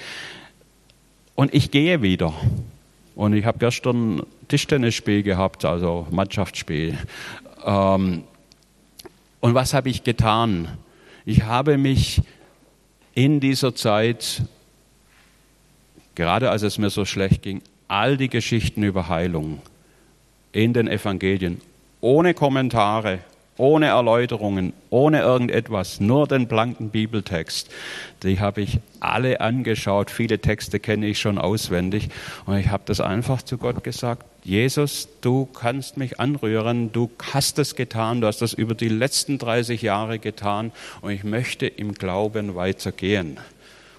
Und 1.35 1.53
ich 1.53 1.71
gehe 1.71 2.03
wieder. 2.03 2.33
Und 3.15 3.35
ich 3.35 3.45
habe 3.45 3.59
gestern 3.59 4.23
Tischtennisspiel 4.49 5.23
gehabt, 5.23 5.65
also 5.65 6.07
Mannschaftsspiel. 6.11 6.99
Ähm, 7.65 8.25
und 9.47 9.55
was 9.55 9.75
habe 9.75 9.88
ich 9.88 10.03
getan? 10.03 10.67
Ich 11.25 11.45
habe 11.45 11.79
mich 11.79 12.21
in 13.15 13.38
dieser 13.38 13.76
Zeit, 13.76 14.43
gerade 16.17 16.50
als 16.50 16.62
es 16.62 16.79
mir 16.79 16.91
so 16.91 17.05
schlecht 17.05 17.43
ging, 17.43 17.62
all 17.87 18.17
die 18.17 18.29
Geschichten 18.29 18.83
über 18.83 19.09
Heilung 19.09 19.62
in 20.50 20.73
den 20.73 20.88
Evangelien 20.88 21.61
ohne 22.00 22.35
Kommentare, 22.35 23.21
ohne 23.58 23.86
Erläuterungen, 23.86 24.72
ohne 24.90 25.20
irgendetwas, 25.20 26.00
nur 26.00 26.26
den 26.26 26.46
blanken 26.46 26.90
Bibeltext. 26.90 27.70
Die 28.22 28.40
habe 28.40 28.62
ich 28.62 28.80
alle 29.00 29.40
angeschaut. 29.40 30.10
Viele 30.10 30.38
Texte 30.38 30.80
kenne 30.80 31.06
ich 31.06 31.18
schon 31.18 31.38
auswendig. 31.38 32.08
Und 32.44 32.58
ich 32.58 32.68
habe 32.68 32.82
das 32.86 33.00
einfach 33.00 33.42
zu 33.42 33.58
Gott 33.58 33.84
gesagt. 33.84 34.26
Jesus, 34.44 35.08
du 35.20 35.46
kannst 35.46 35.96
mich 35.96 36.20
anrühren. 36.20 36.92
Du 36.92 37.10
hast 37.32 37.58
es 37.58 37.75
getan. 37.75 38.20
Du 38.20 38.26
hast 38.26 38.42
das 38.42 38.52
über 38.52 38.75
die 38.75 38.88
letzten 38.88 39.38
30 39.38 39.82
Jahre 39.82 40.18
getan. 40.18 40.72
Und 41.00 41.10
ich 41.10 41.25
möchte 41.25 41.66
im 41.66 41.94
Glauben 41.94 42.54
weitergehen 42.54 43.38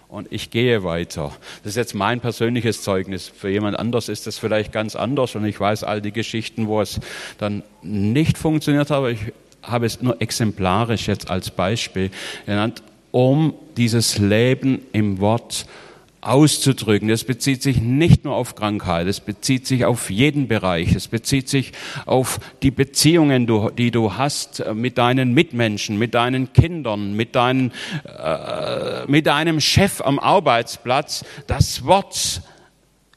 und 0.09 0.31
ich 0.31 0.51
gehe 0.51 0.83
weiter. 0.83 1.33
Das 1.63 1.71
ist 1.71 1.75
jetzt 1.75 1.93
mein 1.93 2.21
persönliches 2.21 2.81
Zeugnis. 2.81 3.27
Für 3.27 3.49
jemand 3.49 3.77
anders 3.77 4.09
ist 4.09 4.27
das 4.27 4.37
vielleicht 4.37 4.71
ganz 4.71 4.95
anders 4.95 5.35
und 5.35 5.45
ich 5.45 5.59
weiß 5.59 5.83
all 5.83 6.01
die 6.01 6.13
Geschichten, 6.13 6.67
wo 6.67 6.81
es 6.81 6.99
dann 7.37 7.63
nicht 7.81 8.37
funktioniert 8.37 8.89
hat, 8.89 8.97
aber 8.97 9.11
ich 9.11 9.19
habe 9.67 9.85
es 9.85 10.01
nur 10.01 10.21
exemplarisch 10.21 11.07
jetzt 11.07 11.29
als 11.29 11.51
Beispiel 11.51 12.11
genannt, 12.45 12.81
um 13.11 13.53
dieses 13.77 14.17
Leben 14.17 14.81
im 14.91 15.19
Wort 15.19 15.65
auszudrücken. 16.21 17.07
Das 17.07 17.23
bezieht 17.23 17.63
sich 17.63 17.79
nicht 17.79 18.25
nur 18.25 18.35
auf 18.35 18.55
Krankheit, 18.55 19.07
es 19.07 19.19
bezieht 19.19 19.65
sich 19.65 19.85
auf 19.85 20.09
jeden 20.09 20.47
Bereich, 20.47 20.93
es 20.93 21.07
bezieht 21.07 21.47
sich 21.47 21.71
auf 22.05 22.39
die 22.63 22.71
Beziehungen, 22.71 23.47
die 23.77 23.91
du 23.91 24.13
hast 24.15 24.63
mit 24.73 24.97
deinen 24.97 25.33
Mitmenschen, 25.33 25.97
mit 25.97 26.13
deinen 26.13 26.51
Kindern, 26.53 27.13
mit, 27.13 27.35
deinen, 27.35 27.71
äh, 28.05 29.05
mit 29.07 29.27
deinem 29.27 29.61
Chef 29.61 30.01
am 30.01 30.19
Arbeitsplatz. 30.19 31.23
Das 31.47 31.85
Wort 31.85 32.41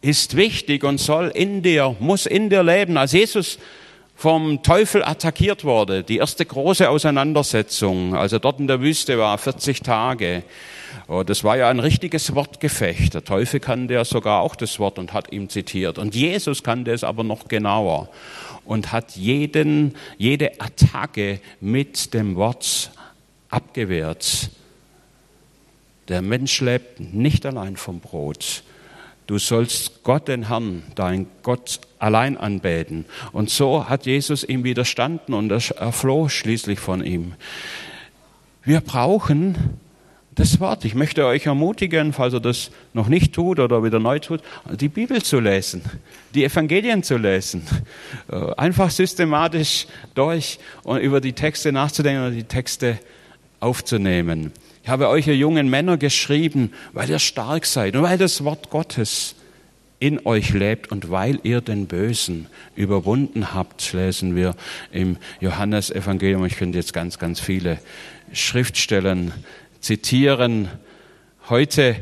ist 0.02 0.36
wichtig 0.36 0.84
und 0.84 0.98
soll 0.98 1.32
in 1.34 1.62
dir, 1.62 1.96
muss 1.98 2.26
in 2.26 2.48
dir 2.48 2.62
leben. 2.62 2.96
Als 2.96 3.12
Jesus 3.12 3.58
vom 4.20 4.62
Teufel 4.62 5.02
attackiert 5.02 5.64
wurde, 5.64 6.02
die 6.04 6.18
erste 6.18 6.44
große 6.44 6.90
Auseinandersetzung, 6.90 8.14
als 8.14 8.34
er 8.34 8.38
dort 8.38 8.60
in 8.60 8.66
der 8.66 8.82
Wüste 8.82 9.18
war, 9.18 9.38
40 9.38 9.80
Tage. 9.80 10.42
Oh, 11.08 11.22
das 11.22 11.42
war 11.42 11.56
ja 11.56 11.70
ein 11.70 11.80
richtiges 11.80 12.34
Wortgefecht. 12.34 13.14
Der 13.14 13.24
Teufel 13.24 13.60
kannte 13.60 13.94
ja 13.94 14.04
sogar 14.04 14.42
auch 14.42 14.56
das 14.56 14.78
Wort 14.78 14.98
und 14.98 15.14
hat 15.14 15.32
ihm 15.32 15.48
zitiert. 15.48 15.96
Und 15.96 16.14
Jesus 16.14 16.62
kannte 16.62 16.92
es 16.92 17.02
aber 17.02 17.24
noch 17.24 17.48
genauer 17.48 18.10
und 18.66 18.92
hat 18.92 19.16
jeden, 19.16 19.96
jede 20.18 20.60
Attacke 20.60 21.40
mit 21.62 22.12
dem 22.12 22.36
Wort 22.36 22.90
abgewehrt. 23.48 24.50
Der 26.08 26.20
Mensch 26.20 26.60
lebt 26.60 27.00
nicht 27.00 27.46
allein 27.46 27.78
vom 27.78 28.00
Brot, 28.00 28.64
Du 29.30 29.38
sollst 29.38 30.02
Gott, 30.02 30.26
den 30.26 30.48
Herrn, 30.48 30.82
dein 30.96 31.28
Gott 31.44 31.78
allein 32.00 32.36
anbeten. 32.36 33.04
Und 33.32 33.50
so 33.50 33.88
hat 33.88 34.06
Jesus 34.06 34.42
ihm 34.42 34.64
widerstanden 34.64 35.34
und 35.34 35.52
er 35.52 35.92
floh 35.92 36.28
schließlich 36.28 36.80
von 36.80 37.04
ihm. 37.04 37.34
Wir 38.64 38.80
brauchen 38.80 39.78
das 40.34 40.58
Wort. 40.60 40.84
Ich 40.84 40.94
möchte 40.94 41.26
euch 41.26 41.46
ermutigen, 41.46 42.12
falls 42.12 42.34
ihr 42.34 42.40
das 42.40 42.70
noch 42.94 43.08
nicht 43.08 43.34
tut 43.34 43.58
oder 43.58 43.84
wieder 43.84 43.98
neu 43.98 44.18
tut, 44.18 44.40
die 44.70 44.88
Bibel 44.88 45.22
zu 45.22 45.38
lesen, 45.38 45.82
die 46.34 46.44
Evangelien 46.44 47.02
zu 47.02 47.16
lesen. 47.16 47.62
Äh, 48.30 48.54
einfach 48.54 48.90
systematisch 48.90 49.86
durch 50.14 50.58
und 50.82 50.98
über 50.98 51.20
die 51.20 51.32
Texte 51.32 51.72
nachzudenken 51.72 52.26
und 52.26 52.34
die 52.34 52.44
Texte 52.44 52.98
aufzunehmen. 53.60 54.52
Ich 54.82 54.88
habe 54.88 55.08
euch, 55.08 55.26
ihr 55.26 55.36
jungen 55.36 55.68
Männer, 55.68 55.98
geschrieben, 55.98 56.72
weil 56.92 57.10
ihr 57.10 57.18
stark 57.18 57.66
seid 57.66 57.94
und 57.94 58.02
weil 58.02 58.16
das 58.16 58.42
Wort 58.44 58.70
Gottes 58.70 59.34
in 60.00 60.26
euch 60.26 60.52
lebt 60.54 60.90
und 60.90 61.10
weil 61.10 61.38
ihr 61.42 61.60
den 61.60 61.86
Bösen 61.86 62.46
überwunden 62.74 63.54
habt, 63.54 63.92
lesen 63.92 64.34
wir 64.34 64.56
im 64.90 65.18
Johannesevangelium. 65.40 66.44
Ich 66.46 66.56
könnte 66.56 66.78
jetzt 66.78 66.94
ganz, 66.94 67.18
ganz 67.18 67.38
viele 67.38 67.78
Schriftstellen 68.32 69.32
zitieren. 69.80 70.70
Heute, 71.50 71.96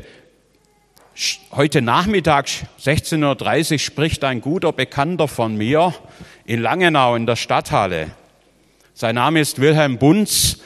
heute 1.51 1.81
Nachmittag, 1.81 2.47
16.30 2.81 3.73
Uhr, 3.73 3.79
spricht 3.79 4.23
ein 4.23 4.39
guter 4.39 4.71
Bekannter 4.71 5.27
von 5.27 5.57
mir 5.57 5.93
in 6.45 6.61
Langenau 6.61 7.15
in 7.15 7.25
der 7.25 7.35
Stadthalle. 7.35 8.11
Sein 8.93 9.15
Name 9.15 9.41
ist 9.41 9.59
Wilhelm 9.59 9.97
Bunz. 9.97 10.59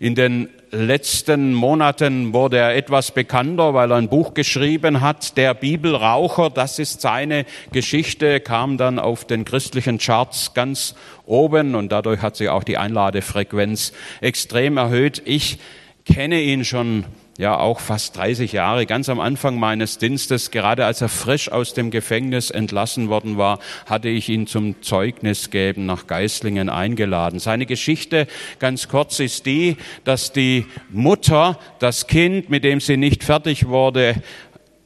In 0.00 0.14
den 0.14 0.48
letzten 0.70 1.54
Monaten 1.54 2.32
wurde 2.32 2.58
er 2.58 2.74
etwas 2.74 3.12
bekannter, 3.12 3.74
weil 3.74 3.92
er 3.92 3.96
ein 3.96 4.08
Buch 4.08 4.34
geschrieben 4.34 5.00
hat, 5.00 5.36
Der 5.36 5.54
Bibelraucher. 5.54 6.50
Das 6.50 6.78
ist 6.78 7.00
seine 7.00 7.46
Geschichte, 7.72 8.40
kam 8.40 8.76
dann 8.76 8.98
auf 8.98 9.24
den 9.24 9.44
christlichen 9.44 9.98
Charts 9.98 10.52
ganz 10.54 10.94
oben 11.26 11.74
und 11.74 11.92
dadurch 11.92 12.22
hat 12.22 12.36
sich 12.36 12.48
auch 12.48 12.64
die 12.64 12.76
Einladefrequenz 12.76 13.92
extrem 14.20 14.76
erhöht. 14.76 15.22
Ich 15.24 15.58
kenne 16.04 16.40
ihn 16.40 16.64
schon 16.64 17.04
ja 17.38 17.58
auch 17.58 17.80
fast 17.80 18.16
30 18.16 18.52
Jahre, 18.52 18.86
ganz 18.86 19.08
am 19.08 19.20
Anfang 19.20 19.58
meines 19.58 19.98
Dienstes, 19.98 20.50
gerade 20.50 20.86
als 20.86 21.00
er 21.00 21.08
frisch 21.08 21.50
aus 21.50 21.74
dem 21.74 21.90
Gefängnis 21.90 22.50
entlassen 22.50 23.08
worden 23.08 23.36
war, 23.36 23.58
hatte 23.86 24.08
ich 24.08 24.28
ihn 24.28 24.46
zum 24.46 24.82
Zeugnis 24.82 25.50
geben 25.50 25.86
nach 25.86 26.06
Geislingen 26.06 26.68
eingeladen. 26.68 27.40
Seine 27.40 27.66
Geschichte, 27.66 28.26
ganz 28.58 28.88
kurz, 28.88 29.18
ist 29.20 29.46
die, 29.46 29.76
dass 30.04 30.32
die 30.32 30.66
Mutter 30.90 31.58
das 31.80 32.06
Kind, 32.06 32.50
mit 32.50 32.64
dem 32.64 32.80
sie 32.80 32.96
nicht 32.96 33.24
fertig 33.24 33.66
wurde, 33.68 34.16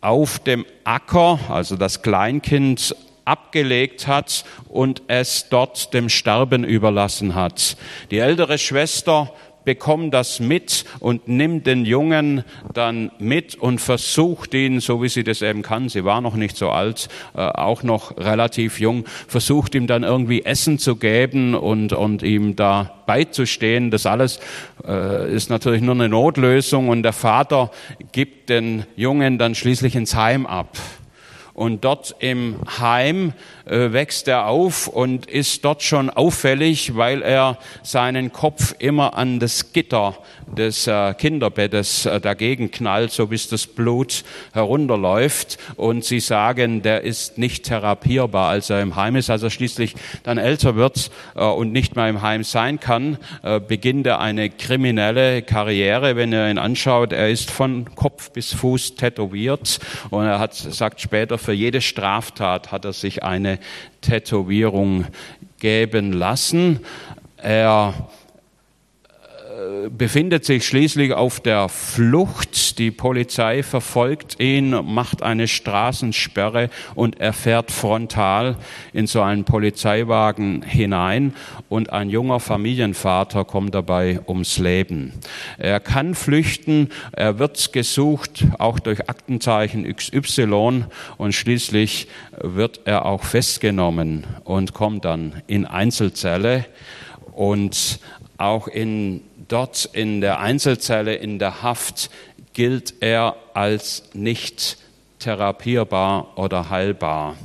auf 0.01 0.39
dem 0.39 0.65
Acker, 0.85 1.39
also 1.49 1.77
das 1.77 2.03
Kleinkind, 2.03 2.95
abgelegt 3.29 4.07
hat 4.07 4.45
und 4.69 5.03
es 5.07 5.49
dort 5.51 5.93
dem 5.93 6.09
Sterben 6.09 6.65
überlassen 6.65 7.35
hat. 7.35 7.77
Die 8.11 8.19
ältere 8.19 8.57
Schwester 8.57 9.35
bekommt 9.69 10.15
das 10.15 10.41
mit 10.41 10.87
und 10.99 11.29
nimmt 11.29 11.67
den 11.67 11.85
Jungen 11.85 12.43
dann 12.73 13.11
mit 13.19 13.55
und 13.55 13.83
versucht 13.83 14.55
ihn, 14.55 14.81
so 14.81 15.03
wie 15.03 15.11
sie 15.11 15.25
das 15.25 15.43
eben 15.43 15.61
kann, 15.61 15.91
sie 15.91 16.07
war 16.07 16.23
noch 16.23 16.37
nicht 16.37 16.57
so 16.57 16.71
alt, 16.71 17.11
äh, 17.37 17.41
auch 17.41 17.83
noch 17.83 18.17
relativ 18.17 18.81
jung, 18.81 19.05
versucht 19.27 19.75
ihm 19.75 19.87
dann 19.87 20.05
irgendwie 20.05 20.43
Essen 20.43 20.79
zu 20.79 20.97
geben 20.97 21.55
und, 21.55 21.93
und 21.93 22.23
ihm 22.23 22.57
da 22.57 22.95
beizustehen. 23.05 23.91
Das 23.91 24.07
alles 24.07 24.41
äh, 24.87 25.31
ist 25.31 25.51
natürlich 25.51 25.83
nur 25.83 25.97
eine 25.97 26.09
Notlösung 26.09 26.89
und 26.89 27.03
der 27.03 27.13
Vater 27.13 27.71
gibt 28.13 28.49
den 28.49 28.87
Jungen 28.97 29.37
dann 29.37 29.55
schließlich 29.55 29.95
ins 29.97 30.15
Heim 30.15 30.47
ab. 30.47 30.79
Und 31.53 31.85
dort 31.85 32.15
im 32.21 32.57
Heim 32.79 33.35
äh, 33.69 33.93
wächst 33.93 34.29
er 34.29 34.47
auf 34.47 34.89
und 34.89 35.27
ist 35.27 35.65
dort 35.65 35.83
schon 35.83 36.09
auffällig, 36.11 36.97
weil 36.97 37.23
er 37.23 37.59
seinen 37.83 38.33
Kopf 38.33 38.75
immer 38.79 39.17
an 39.17 39.41
das 39.41 39.73
Gitter 39.73 40.17
des 40.57 40.87
äh, 40.87 41.13
Kinderbettes 41.15 42.07
äh, 42.07 42.21
dagegen 42.21 42.71
knallt, 42.71 43.13
so 43.13 43.27
bis 43.27 43.49
das 43.49 43.67
Blut 43.67 44.25
herunterläuft. 44.53 45.59
Und 45.77 46.05
sie 46.05 46.21
sagen, 46.21 46.81
der 46.83 47.03
ist 47.03 47.37
nicht 47.37 47.65
therapierbar, 47.65 48.49
als 48.49 48.71
er 48.71 48.81
im 48.81 48.97
Heim 48.97 49.17
ist. 49.17 49.29
Als 49.29 49.43
er 49.43 49.51
schließlich 49.51 49.95
dann 50.23 50.39
älter 50.39 50.75
wird 50.75 51.11
und 51.35 51.73
nicht 51.73 51.97
mehr 51.97 52.09
im 52.09 52.23
Heim 52.23 52.45
sein 52.45 52.81
kann, 52.81 53.19
beginnt 53.69 54.07
er 54.07 54.21
eine 54.21 54.51
kriminelle 54.51 55.43
Karriere. 55.43 56.17
Wenn 56.17 56.33
er 56.33 56.51
ihn 56.51 56.59
anschaut, 56.59 57.13
er 57.13 57.31
ist 57.31 57.51
von 57.51 57.95
Kopf 57.95 58.31
bis 58.31 58.53
Fuß 58.55 58.95
tätowiert 58.95 59.81
und 60.11 60.25
er 60.25 60.39
hat, 60.39 60.55
sagt 60.55 61.01
später, 61.01 61.39
für 61.39 61.53
jede 61.53 61.81
Straftat 61.81 62.73
hat 62.73 62.85
er 62.85 62.93
sich 62.93 63.23
eine 63.23 63.58
Tätowierung 64.01 65.07
geben 65.59 66.13
lassen. 66.13 66.81
Er 67.37 67.95
befindet 69.91 70.45
sich 70.45 70.67
schließlich 70.67 71.13
auf 71.13 71.41
der 71.41 71.69
Flucht. 71.69 72.79
Die 72.79 72.91
Polizei 72.91 73.63
verfolgt 73.63 74.39
ihn, 74.39 74.71
macht 74.71 75.23
eine 75.23 75.49
Straßensperre 75.49 76.71
und 76.95 77.21
er 77.21 77.33
fährt 77.33 77.71
frontal 77.71 78.57
in 78.93 79.07
so 79.07 79.21
einen 79.21 79.45
Polizeiwagen 79.45 80.63
hinein 80.63 81.35
und 81.69 81.91
ein 81.93 82.11
junger 82.11 82.41
Familienvater 82.41 83.45
kommt 83.45 83.75
dabei 83.75 84.21
ums 84.29 84.59
Leben. 84.59 85.15
Er 85.59 85.81
kann 85.81 86.15
flüchten, 86.15 86.91
er 87.13 87.39
wird 87.39 87.73
gesucht, 87.73 88.45
auch 88.59 88.79
durch 88.79 89.09
Aktenzeichen 89.09 89.85
XY 89.93 90.85
und 91.17 91.33
schließlich 91.33 92.09
wird 92.41 92.81
er 92.85 93.07
auch 93.07 93.25
festgenommen 93.25 94.25
und 94.45 94.73
kommt 94.73 95.05
dann 95.05 95.43
in 95.47 95.65
Einzelzelle 95.65 96.67
und 97.33 97.99
auch 98.39 98.69
in 98.69 99.23
dort 99.49 99.87
in 99.87 100.21
der 100.21 100.41
Einzelzelle 100.41 101.15
in 101.15 101.39
der 101.39 101.63
Haft 101.63 102.11
gilt 102.53 102.95
er 103.01 103.37
als 103.55 104.05
nicht 104.15 104.79
therapierbar 105.19 106.39
oder 106.39 106.71
heilbar, 106.71 107.37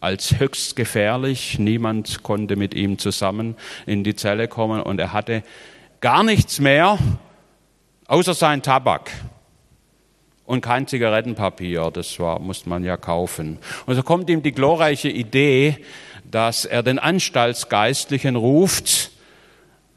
als 0.00 0.38
höchst 0.38 0.76
gefährlich. 0.76 1.58
Niemand 1.58 2.22
konnte 2.22 2.56
mit 2.56 2.74
ihm 2.74 2.98
zusammen 2.98 3.56
in 3.86 4.04
die 4.04 4.16
Zelle 4.16 4.48
kommen 4.48 4.82
und 4.82 4.98
er 4.98 5.12
hatte 5.12 5.42
gar 6.00 6.22
nichts 6.22 6.60
mehr 6.60 6.98
außer 8.06 8.34
sein 8.34 8.62
Tabak 8.62 9.10
und 10.46 10.62
kein 10.62 10.86
Zigarettenpapier. 10.86 11.90
Das 11.92 12.18
war, 12.18 12.40
musste 12.40 12.68
man 12.68 12.84
ja 12.84 12.96
kaufen. 12.96 13.58
Und 13.86 13.94
so 13.94 14.02
kommt 14.02 14.30
ihm 14.30 14.42
die 14.42 14.52
glorreiche 14.52 15.10
Idee, 15.10 15.76
dass 16.30 16.64
er 16.64 16.82
den 16.82 16.98
Anstaltsgeistlichen 16.98 18.36
ruft 18.36 19.10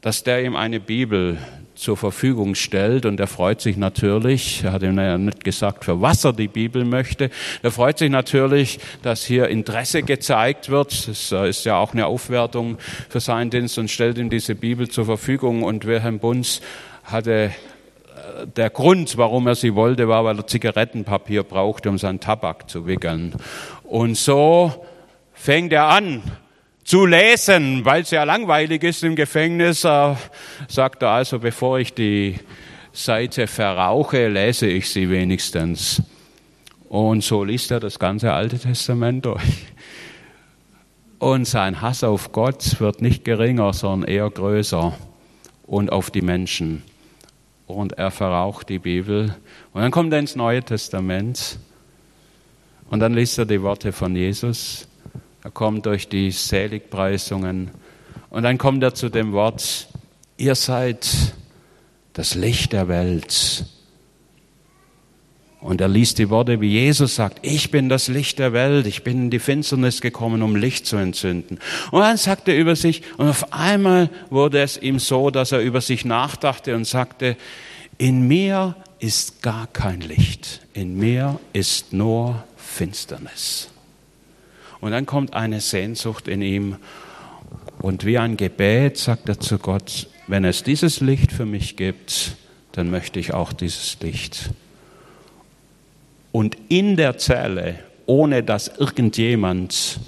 dass 0.02 0.24
der 0.24 0.44
ihm 0.44 0.56
eine 0.56 0.80
Bibel 0.80 1.38
zur 1.74 1.96
Verfügung 1.96 2.54
stellt 2.54 3.06
und 3.06 3.18
er 3.18 3.28
freut 3.28 3.60
sich 3.60 3.76
natürlich, 3.76 4.62
er 4.64 4.72
hat 4.72 4.82
ihm 4.82 4.98
ja 4.98 5.16
nicht 5.16 5.42
gesagt, 5.42 5.84
für 5.84 6.00
was 6.00 6.24
er 6.24 6.32
die 6.32 6.48
Bibel 6.48 6.84
möchte, 6.84 7.30
er 7.62 7.70
freut 7.70 7.98
sich 7.98 8.10
natürlich, 8.10 8.78
dass 9.02 9.24
hier 9.24 9.48
Interesse 9.48 10.02
gezeigt 10.02 10.68
wird, 10.68 11.08
das 11.08 11.32
äh, 11.32 11.48
ist 11.48 11.64
ja 11.64 11.76
auch 11.78 11.92
eine 11.92 12.06
Aufwertung 12.06 12.78
für 13.08 13.20
seinen 13.20 13.50
Dienst 13.50 13.78
und 13.78 13.90
stellt 13.90 14.18
ihm 14.18 14.28
diese 14.28 14.54
Bibel 14.56 14.88
zur 14.88 15.06
Verfügung 15.06 15.62
und 15.62 15.86
Wilhelm 15.86 16.18
Bunz 16.18 16.60
hatte 17.04 17.32
äh, 17.32 18.46
der 18.56 18.70
Grund, 18.70 19.16
warum 19.16 19.46
er 19.46 19.54
sie 19.54 19.74
wollte, 19.76 20.08
war, 20.08 20.24
weil 20.24 20.36
er 20.36 20.46
Zigarettenpapier 20.46 21.44
brauchte, 21.44 21.88
um 21.88 21.98
seinen 21.98 22.20
Tabak 22.20 22.68
zu 22.68 22.86
wickeln. 22.86 23.34
Und 23.84 24.16
so 24.16 24.84
fängt 25.32 25.72
er 25.72 25.86
an, 25.86 26.22
zu 26.84 27.06
lesen, 27.06 27.84
weil 27.84 28.02
es 28.02 28.10
ja 28.10 28.24
langweilig 28.24 28.82
ist 28.82 29.04
im 29.04 29.16
Gefängnis, 29.16 29.84
äh, 29.84 30.14
sagt 30.68 31.02
er 31.02 31.10
also, 31.10 31.38
bevor 31.38 31.78
ich 31.78 31.94
die 31.94 32.38
Seite 32.92 33.46
verrauche, 33.46 34.28
lese 34.28 34.66
ich 34.66 34.90
sie 34.90 35.08
wenigstens. 35.08 36.02
Und 36.88 37.24
so 37.24 37.44
liest 37.44 37.70
er 37.70 37.80
das 37.80 37.98
ganze 37.98 38.32
Alte 38.32 38.58
Testament 38.58 39.24
durch. 39.24 39.42
Und 41.18 41.46
sein 41.46 41.80
Hass 41.80 42.04
auf 42.04 42.32
Gott 42.32 42.80
wird 42.80 43.00
nicht 43.00 43.24
geringer, 43.24 43.72
sondern 43.72 44.10
eher 44.10 44.28
größer 44.28 44.92
und 45.66 45.92
auf 45.92 46.10
die 46.10 46.20
Menschen. 46.20 46.82
Und 47.66 47.92
er 47.92 48.10
verraucht 48.10 48.68
die 48.68 48.80
Bibel. 48.80 49.34
Und 49.72 49.80
dann 49.80 49.90
kommt 49.90 50.12
er 50.12 50.18
ins 50.18 50.36
Neue 50.36 50.62
Testament. 50.62 51.58
Und 52.90 53.00
dann 53.00 53.14
liest 53.14 53.38
er 53.38 53.46
die 53.46 53.62
Worte 53.62 53.92
von 53.92 54.14
Jesus. 54.14 54.86
Er 55.44 55.50
kommt 55.50 55.86
durch 55.86 56.08
die 56.08 56.30
Seligpreisungen. 56.30 57.70
Und 58.30 58.44
dann 58.44 58.58
kommt 58.58 58.82
er 58.82 58.94
zu 58.94 59.08
dem 59.08 59.32
Wort, 59.32 59.88
ihr 60.36 60.54
seid 60.54 61.34
das 62.12 62.34
Licht 62.34 62.72
der 62.72 62.88
Welt. 62.88 63.66
Und 65.60 65.80
er 65.80 65.88
liest 65.88 66.18
die 66.18 66.28
Worte, 66.28 66.60
wie 66.60 66.70
Jesus 66.70 67.14
sagt, 67.14 67.38
ich 67.42 67.70
bin 67.70 67.88
das 67.88 68.08
Licht 68.08 68.38
der 68.38 68.52
Welt, 68.52 68.86
ich 68.86 69.04
bin 69.04 69.24
in 69.24 69.30
die 69.30 69.38
Finsternis 69.38 70.00
gekommen, 70.00 70.42
um 70.42 70.56
Licht 70.56 70.86
zu 70.86 70.96
entzünden. 70.96 71.58
Und 71.92 72.00
dann 72.00 72.16
sagt 72.16 72.48
er 72.48 72.56
über 72.56 72.74
sich, 72.74 73.02
und 73.16 73.28
auf 73.28 73.52
einmal 73.52 74.10
wurde 74.28 74.60
es 74.60 74.76
ihm 74.76 74.98
so, 74.98 75.30
dass 75.30 75.52
er 75.52 75.60
über 75.60 75.80
sich 75.80 76.04
nachdachte 76.04 76.74
und 76.74 76.84
sagte, 76.84 77.36
in 77.96 78.26
mir 78.26 78.74
ist 78.98 79.42
gar 79.42 79.68
kein 79.68 80.00
Licht, 80.00 80.62
in 80.72 80.98
mir 80.98 81.38
ist 81.52 81.92
nur 81.92 82.42
Finsternis. 82.56 83.71
Und 84.82 84.90
dann 84.90 85.06
kommt 85.06 85.32
eine 85.32 85.60
Sehnsucht 85.60 86.26
in 86.26 86.42
ihm. 86.42 86.76
Und 87.80 88.04
wie 88.04 88.18
ein 88.18 88.36
Gebet 88.36 88.98
sagt 88.98 89.28
er 89.28 89.38
zu 89.38 89.58
Gott, 89.58 90.08
wenn 90.26 90.44
es 90.44 90.64
dieses 90.64 91.00
Licht 91.00 91.30
für 91.30 91.46
mich 91.46 91.76
gibt, 91.76 92.36
dann 92.72 92.90
möchte 92.90 93.20
ich 93.20 93.32
auch 93.32 93.52
dieses 93.52 93.98
Licht. 94.00 94.50
Und 96.32 96.56
in 96.68 96.96
der 96.96 97.16
Zelle, 97.16 97.78
ohne 98.06 98.42
dass 98.42 98.66
irgendjemand 98.66 100.00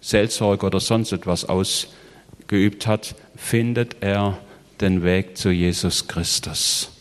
Seelsorge 0.00 0.66
oder 0.66 0.78
sonst 0.78 1.10
etwas 1.10 1.46
ausgeübt 1.46 2.86
hat, 2.86 3.16
findet 3.34 3.96
er 4.00 4.38
den 4.80 5.02
Weg 5.02 5.36
zu 5.36 5.50
Jesus 5.50 6.06
Christus 6.06 6.92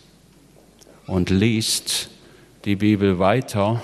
und 1.05 1.29
liest 1.29 2.09
die 2.65 2.75
Bibel 2.75 3.19
weiter. 3.19 3.83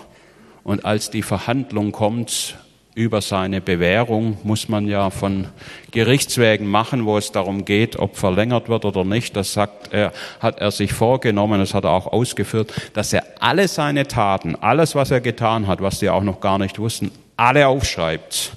Und 0.63 0.83
als 0.83 1.11
die 1.11 1.21
Verhandlung 1.21 1.91
kommt 1.91 2.57
über 2.95 3.21
seine 3.21 3.61
Bewährung, 3.61 4.37
muss 4.43 4.67
man 4.67 4.87
ja 4.87 5.09
von 5.09 5.47
Gerichtswegen 5.91 6.67
machen, 6.67 7.05
wo 7.05 7.17
es 7.17 7.31
darum 7.31 7.65
geht, 7.65 7.97
ob 7.97 8.17
verlängert 8.17 8.67
wird 8.67 8.85
oder 8.85 9.05
nicht. 9.05 9.35
Das 9.35 9.53
sagt 9.53 9.93
er, 9.93 10.11
hat 10.39 10.59
er 10.59 10.71
sich 10.71 10.93
vorgenommen, 10.93 11.59
das 11.59 11.73
hat 11.73 11.85
er 11.85 11.91
auch 11.91 12.07
ausgeführt, 12.07 12.73
dass 12.93 13.13
er 13.13 13.23
alle 13.39 13.67
seine 13.67 14.07
Taten, 14.07 14.55
alles, 14.55 14.95
was 14.95 15.11
er 15.11 15.21
getan 15.21 15.67
hat, 15.67 15.81
was 15.81 15.99
die 15.99 16.09
auch 16.09 16.23
noch 16.23 16.41
gar 16.41 16.57
nicht 16.57 16.79
wussten, 16.79 17.11
alle 17.37 17.67
aufschreibt 17.67 18.53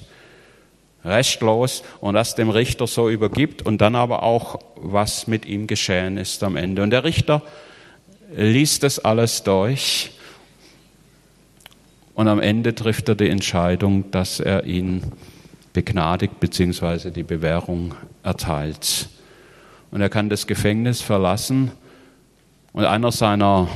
restlos 1.05 1.83
und 1.99 2.13
das 2.13 2.35
dem 2.35 2.49
Richter 2.49 2.87
so 2.87 3.09
übergibt 3.09 3.61
und 3.61 3.81
dann 3.81 3.95
aber 3.95 4.23
auch, 4.23 4.59
was 4.75 5.27
mit 5.27 5.45
ihm 5.45 5.67
geschehen 5.67 6.17
ist 6.17 6.43
am 6.43 6.55
Ende. 6.55 6.81
Und 6.81 6.91
der 6.91 7.03
Richter 7.03 7.41
liest 8.35 8.83
das 8.83 8.99
alles 8.99 9.43
durch 9.43 10.11
und 12.15 12.27
am 12.27 12.39
Ende 12.39 12.75
trifft 12.75 13.09
er 13.09 13.15
die 13.15 13.29
Entscheidung, 13.29 14.11
dass 14.11 14.39
er 14.39 14.65
ihn 14.65 15.03
begnadigt 15.73 16.39
bzw. 16.39 17.09
die 17.09 17.23
Bewährung 17.23 17.95
erteilt. 18.21 19.09
Und 19.91 20.01
er 20.01 20.09
kann 20.09 20.29
das 20.29 20.47
Gefängnis 20.47 21.01
verlassen 21.01 21.71
und 22.71 22.85
einer 22.85 23.11
seiner 23.11 23.67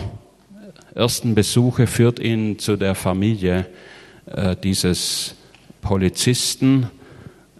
ersten 0.96 1.36
Besuche 1.36 1.86
führt 1.88 2.20
ihn 2.20 2.58
zu 2.58 2.76
der 2.76 2.96
Familie 2.96 3.68
äh, 4.26 4.56
dieses 4.56 5.36
Polizisten, 5.82 6.90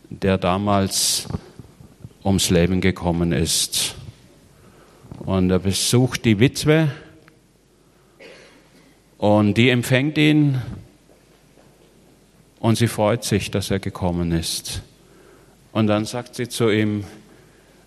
der 0.10 0.38
damals 0.38 1.28
ums 2.24 2.50
Leben 2.50 2.82
gekommen 2.82 3.32
ist. 3.32 3.96
Und 5.20 5.52
er 5.52 5.60
besucht 5.60 6.26
die 6.26 6.40
Witwe 6.40 6.90
und 9.18 9.56
die 9.56 9.70
empfängt 9.70 10.18
ihn 10.18 10.62
und 12.60 12.78
sie 12.78 12.88
freut 12.88 13.24
sich, 13.24 13.52
dass 13.52 13.72
er 13.72 13.80
gekommen 13.80 14.32
ist. 14.32 14.82
Und 15.72 15.88
dann 15.88 16.06
sagt 16.06 16.36
sie 16.36 16.50
zu 16.50 16.70
ihm, 16.70 17.04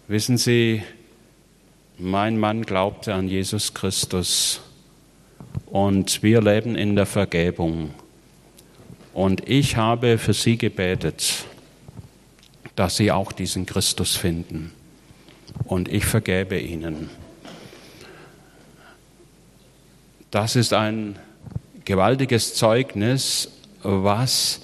wissen 0.08 0.38
Sie, 0.38 0.82
mein 1.98 2.38
Mann 2.38 2.62
glaubte 2.62 3.14
an 3.14 3.28
Jesus 3.28 3.74
Christus 3.74 4.60
und 5.66 6.22
wir 6.22 6.40
leben 6.40 6.76
in 6.76 6.96
der 6.96 7.06
Vergebung. 7.06 7.90
Und 9.12 9.48
ich 9.48 9.76
habe 9.76 10.18
für 10.18 10.32
Sie 10.32 10.56
gebetet 10.56 11.44
dass 12.80 12.96
sie 12.96 13.12
auch 13.12 13.32
diesen 13.32 13.66
Christus 13.66 14.16
finden. 14.16 14.72
Und 15.64 15.86
ich 15.88 16.06
vergebe 16.06 16.58
ihnen. 16.58 17.10
Das 20.30 20.54
ist 20.54 20.72
ein 20.72 21.18
gewaltiges 21.84 22.54
Zeugnis, 22.54 23.50
was 23.82 24.60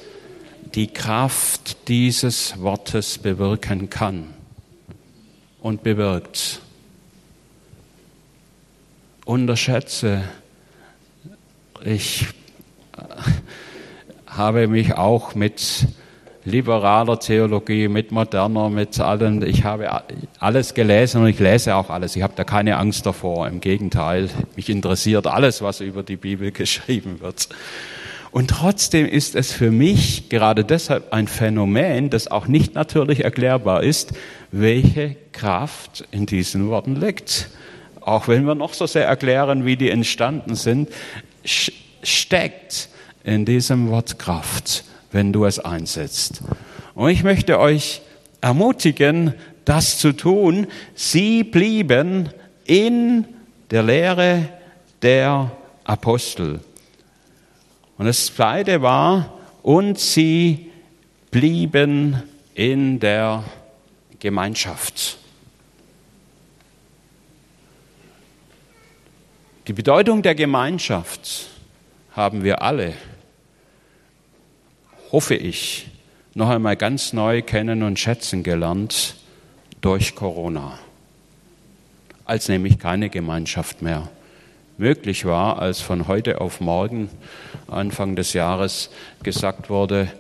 die 0.77 0.87
Kraft 0.87 1.89
dieses 1.89 2.61
Wortes 2.61 3.19
bewirken 3.19 3.91
kann 3.91 4.33
und 5.61 5.83
bewirkt. 5.83 6.61
Unterschätze, 9.25 10.23
ich 11.85 12.27
habe 14.29 14.69
mich 14.69 14.95
auch 14.95 15.35
mit 15.35 15.89
liberaler 16.47 17.19
Theologie, 17.19 17.89
mit 17.89 18.13
moderner, 18.13 18.71
mit 18.71 18.99
allem. 19.01 19.43
Ich 19.43 19.65
habe 19.65 19.91
alles 20.39 20.75
gelesen 20.75 21.23
und 21.23 21.29
ich 21.29 21.41
lese 21.41 21.75
auch 21.75 21.91
alles. 21.91 22.15
Ich 22.17 22.23
habe 22.23 22.35
da 22.37 22.45
keine 22.45 22.77
Angst 22.77 23.05
davor. 23.05 23.49
Im 23.49 23.61
Gegenteil, 23.61 24.31
mich 24.55 24.71
interessiert 24.71 25.27
alles, 25.27 25.61
was 25.61 25.81
über 25.81 26.03
die 26.03 26.17
Bibel 26.17 26.51
geschrieben 26.53 27.21
wird. 27.21 27.49
Und 28.31 28.51
trotzdem 28.51 29.07
ist 29.07 29.35
es 29.35 29.53
für 29.53 29.71
mich 29.71 30.29
gerade 30.29 30.65
deshalb 30.65 31.13
ein 31.13 31.27
Phänomen, 31.27 32.11
das 32.11 32.31
auch 32.31 32.47
nicht 32.47 32.75
natürlich 32.75 33.25
erklärbar 33.25 33.83
ist, 33.83 34.13
welche 34.53 35.17
Kraft 35.33 36.05
in 36.13 36.27
diesen 36.27 36.69
Worten 36.69 36.97
liegt. 36.97 37.49
Auch 38.01 38.29
wenn 38.29 38.45
wir 38.45 38.55
noch 38.55 38.73
so 38.73 38.87
sehr 38.87 39.07
erklären, 39.07 39.65
wie 39.65 39.77
die 39.77 39.91
entstanden 39.91 40.55
sind, 40.55 40.91
steckt 42.03 42.89
in 43.25 43.45
diesem 43.45 43.91
Wort 43.91 44.19
Kraft 44.19 44.85
wenn 45.13 45.33
du 45.33 45.45
es 45.45 45.59
einsetzt. 45.59 46.43
Und 46.95 47.11
ich 47.11 47.23
möchte 47.23 47.59
euch 47.59 48.03
ermutigen, 48.41 49.35
das 49.65 49.99
zu 49.99 50.13
tun. 50.13 50.67
Sie 50.95 51.45
blieben 51.45 52.31
in 52.65 53.27
der 53.71 53.83
Lehre 53.83 54.49
der 55.03 55.51
Apostel. 55.85 56.61
Und 57.99 58.07
das 58.07 58.27
zweite 58.27 58.83
war, 58.83 59.33
und 59.63 59.99
sie 59.99 60.71
blieben 61.31 62.23
in 62.55 63.01
der 63.01 63.43
Gemeinschaft. 64.21 65.19
Die 69.67 69.73
Bedeutung 69.73 70.23
der 70.23 70.37
Gemeinschaft 70.37 71.49
haben 72.13 72.45
wir 72.45 72.63
alle 72.63 72.95
hoffe 75.17 75.35
ich, 75.35 75.87
noch 76.35 76.51
einmal 76.51 76.77
ganz 76.77 77.15
neu 77.15 77.41
kennen 77.41 77.83
und 77.83 77.99
schätzen 77.99 78.43
gelernt 78.43 79.15
durch 79.81 80.15
Corona, 80.15 80.79
als 82.27 82.51
nämlich 82.51 82.79
keine 82.79 83.09
Gemeinschaft 83.09 83.81
mehr 83.81 84.11
möglich 84.77 85.25
war, 85.25 85.59
als 85.59 85.81
von 85.81 86.07
heute 86.07 86.43
auf 86.43 86.61
morgen, 86.61 87.09
Anfang 87.67 88.15
des 88.15 88.35
Jahres, 88.35 88.91
gesagt 89.23 89.71
wurde, 89.71 90.13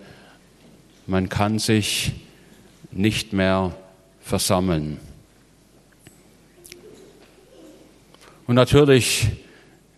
man 1.06 1.28
kann 1.28 1.58
sich 1.58 2.12
nicht 2.90 3.34
mehr 3.34 3.76
versammeln. 4.22 4.98
Und 8.46 8.54
natürlich 8.54 9.26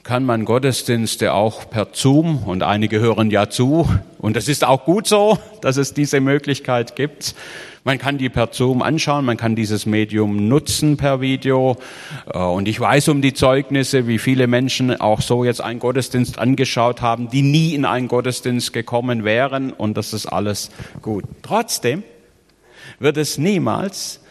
kann 0.09 0.25
man 0.25 0.47
Gottesdienste 0.47 1.35
auch 1.35 1.69
per 1.69 1.89
Zoom 1.93 2.45
und 2.45 2.63
einige 2.63 2.99
hören 2.99 3.31
ja 3.31 3.51
zu 3.51 3.87
und 4.17 4.39
es 4.39 4.49
ist 4.49 4.65
auch 4.65 4.87
gut 4.87 5.07
so, 5.07 5.39
dass 5.61 5.77
es 5.77 5.93
diese 5.93 6.21
Möglichkeit 6.21 6.97
gibt. 6.97 7.35
Man 7.85 7.99
kann 7.99 8.17
die 8.17 8.31
per 8.31 8.49
Zoom 8.51 8.81
anschauen, 8.81 9.27
man 9.27 9.37
kann 9.37 9.55
dieses 9.55 9.85
Medium 9.85 10.49
nutzen 10.49 10.97
per 10.97 11.21
Video 11.21 11.77
äh, 12.33 12.39
und 12.39 12.69
ich 12.69 12.81
weiß 12.81 13.09
um 13.09 13.21
die 13.21 13.35
Zeugnisse, 13.35 14.07
wie 14.07 14.19
viele 14.19 14.47
Menschen 14.47 14.99
auch 14.99 15.21
so 15.21 15.45
jetzt 15.45 15.61
einen 15.61 15.79
Gottesdienst 15.79 16.39
angeschaut 16.39 17.03
haben, 17.03 17.29
die 17.29 17.43
nie 17.43 17.75
in 17.75 17.85
einen 17.85 18.09
Gottesdienst 18.09 18.73
gekommen 18.73 19.25
wären 19.25 19.75
und 19.75 19.99
das 19.99 20.15
ist 20.15 20.25
alles 20.25 20.71
gut. 21.03 21.25
Trotzdem 21.43 22.03
wird 22.99 23.19
es 23.19 23.37
niemals 23.37 24.23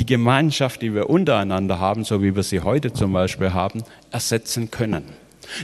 die 0.00 0.06
Gemeinschaft, 0.06 0.82
die 0.82 0.94
wir 0.94 1.10
untereinander 1.10 1.78
haben, 1.78 2.04
so 2.04 2.22
wie 2.22 2.34
wir 2.34 2.42
sie 2.42 2.60
heute 2.60 2.92
zum 2.92 3.12
Beispiel 3.12 3.52
haben, 3.52 3.84
ersetzen 4.10 4.70
können. 4.70 5.04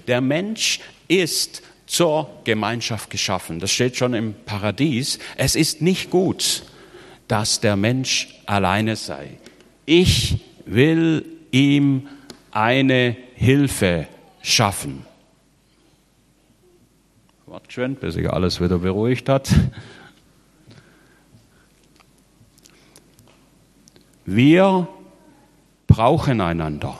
Der 0.06 0.20
Mensch 0.20 0.80
ist 1.08 1.62
zur 1.86 2.28
Gemeinschaft 2.44 3.10
geschaffen. 3.10 3.60
Das 3.60 3.70
steht 3.70 3.96
schon 3.96 4.14
im 4.14 4.34
Paradies. 4.44 5.18
Es 5.36 5.56
ist 5.56 5.80
nicht 5.80 6.10
gut, 6.10 6.64
dass 7.28 7.60
der 7.60 7.76
Mensch 7.76 8.40
alleine 8.46 8.96
sei. 8.96 9.38
Ich 9.86 10.38
will 10.66 11.24
ihm 11.50 12.08
eine 12.50 13.16
Hilfe 13.34 14.06
schaffen. 14.42 15.06
Wart 17.46 17.72
schön, 17.72 17.94
bis 17.94 18.14
sich 18.14 18.28
alles 18.28 18.60
wieder 18.60 18.78
beruhigt 18.78 19.28
hat. 19.28 19.48
Wir 24.26 24.88
brauchen 25.86 26.40
einander. 26.40 26.98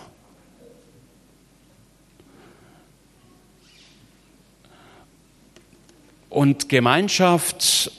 Und 6.31 6.69
Gemeinschaft 6.69 7.91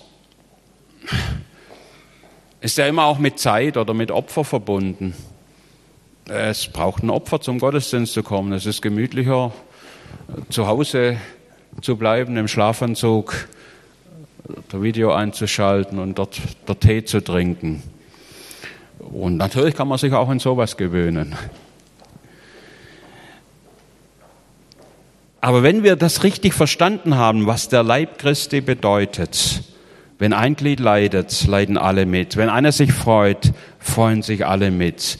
ist 2.61 2.77
ja 2.77 2.87
immer 2.87 3.03
auch 3.03 3.19
mit 3.19 3.37
Zeit 3.37 3.75
oder 3.75 3.93
mit 3.93 4.11
Opfer 4.11 4.45
verbunden. 4.45 5.13
Es 6.25 6.67
braucht 6.67 7.03
ein 7.03 7.09
Opfer, 7.09 7.41
zum 7.41 7.59
Gottesdienst 7.59 8.13
zu 8.13 8.23
kommen. 8.23 8.53
Es 8.53 8.65
ist 8.65 8.81
gemütlicher, 8.81 9.51
zu 10.49 10.67
Hause 10.67 11.17
zu 11.81 11.97
bleiben, 11.97 12.37
im 12.37 12.47
Schlafanzug, 12.47 13.49
das 14.69 14.81
Video 14.81 15.11
einzuschalten 15.11 15.99
und 15.99 16.17
dort 16.17 16.39
der 16.67 16.79
Tee 16.79 17.03
zu 17.03 17.21
trinken. 17.21 17.83
Und 18.99 19.37
natürlich 19.37 19.75
kann 19.75 19.87
man 19.87 19.97
sich 19.97 20.13
auch 20.13 20.29
an 20.29 20.39
sowas 20.39 20.77
gewöhnen. 20.77 21.35
Aber 25.39 25.63
wenn 25.63 25.83
wir 25.83 25.95
das 25.95 26.23
richtig 26.23 26.53
verstanden 26.53 27.15
haben, 27.15 27.45
was 27.45 27.69
der 27.69 27.83
Leib 27.83 28.17
Christi 28.17 28.61
bedeutet, 28.61 29.63
wenn 30.19 30.33
ein 30.33 30.55
Glied 30.55 30.79
leidet, 30.79 31.45
leiden 31.47 31.77
alle 31.77 32.05
mit. 32.05 32.37
Wenn 32.37 32.49
einer 32.49 32.71
sich 32.71 32.91
freut, 32.91 33.53
freuen 33.79 34.23
sich 34.23 34.45
alle 34.45 34.71
mit. 34.71 35.19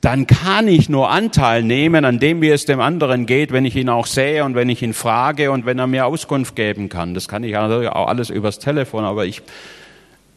Dann 0.00 0.28
kann 0.28 0.68
ich 0.68 0.88
nur 0.88 1.10
Anteil 1.10 1.64
nehmen 1.64 2.04
an 2.04 2.20
dem, 2.20 2.40
wie 2.40 2.48
es 2.48 2.64
dem 2.64 2.80
anderen 2.80 3.26
geht, 3.26 3.52
wenn 3.52 3.64
ich 3.64 3.74
ihn 3.74 3.88
auch 3.88 4.06
sehe 4.06 4.44
und 4.44 4.54
wenn 4.54 4.68
ich 4.68 4.82
ihn 4.82 4.94
frage 4.94 5.50
und 5.50 5.66
wenn 5.66 5.80
er 5.80 5.88
mir 5.88 6.06
Auskunft 6.06 6.54
geben 6.54 6.88
kann. 6.88 7.12
Das 7.12 7.26
kann 7.26 7.42
ich 7.42 7.56
auch 7.56 8.06
alles 8.08 8.30
übers 8.30 8.60
Telefon, 8.60 9.04
aber 9.04 9.26
ich 9.26 9.42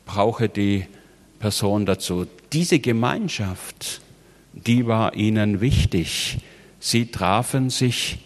brauche 0.05 0.49
die 0.49 0.87
Person 1.43 1.85
dazu. 1.85 2.25
Diese 2.53 2.79
Gemeinschaft, 2.79 3.99
die 4.53 4.87
war 4.87 5.13
ihnen 5.15 5.59
wichtig. 5.59 6.37
Sie 6.79 7.07
trafen 7.07 7.69
sich 7.69 8.19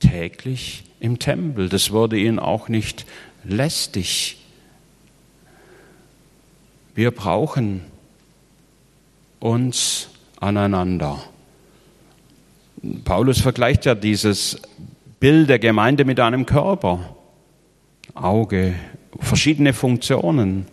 täglich 0.00 0.82
im 0.98 1.20
Tempel. 1.20 1.68
Das 1.68 1.92
wurde 1.92 2.18
ihnen 2.18 2.40
auch 2.40 2.68
nicht 2.68 3.06
lästig. 3.44 4.38
Wir 6.96 7.12
brauchen 7.12 7.82
uns 9.38 10.08
aneinander. 10.40 11.22
Paulus 13.04 13.40
vergleicht 13.40 13.84
ja 13.84 13.94
dieses 13.94 14.60
Bild 15.20 15.48
der 15.48 15.60
Gemeinde 15.60 16.04
mit 16.04 16.18
einem 16.18 16.44
Körper. 16.44 17.14
Auge, 18.14 18.74
verschiedene 19.20 19.72
Funktionen. 19.72 20.66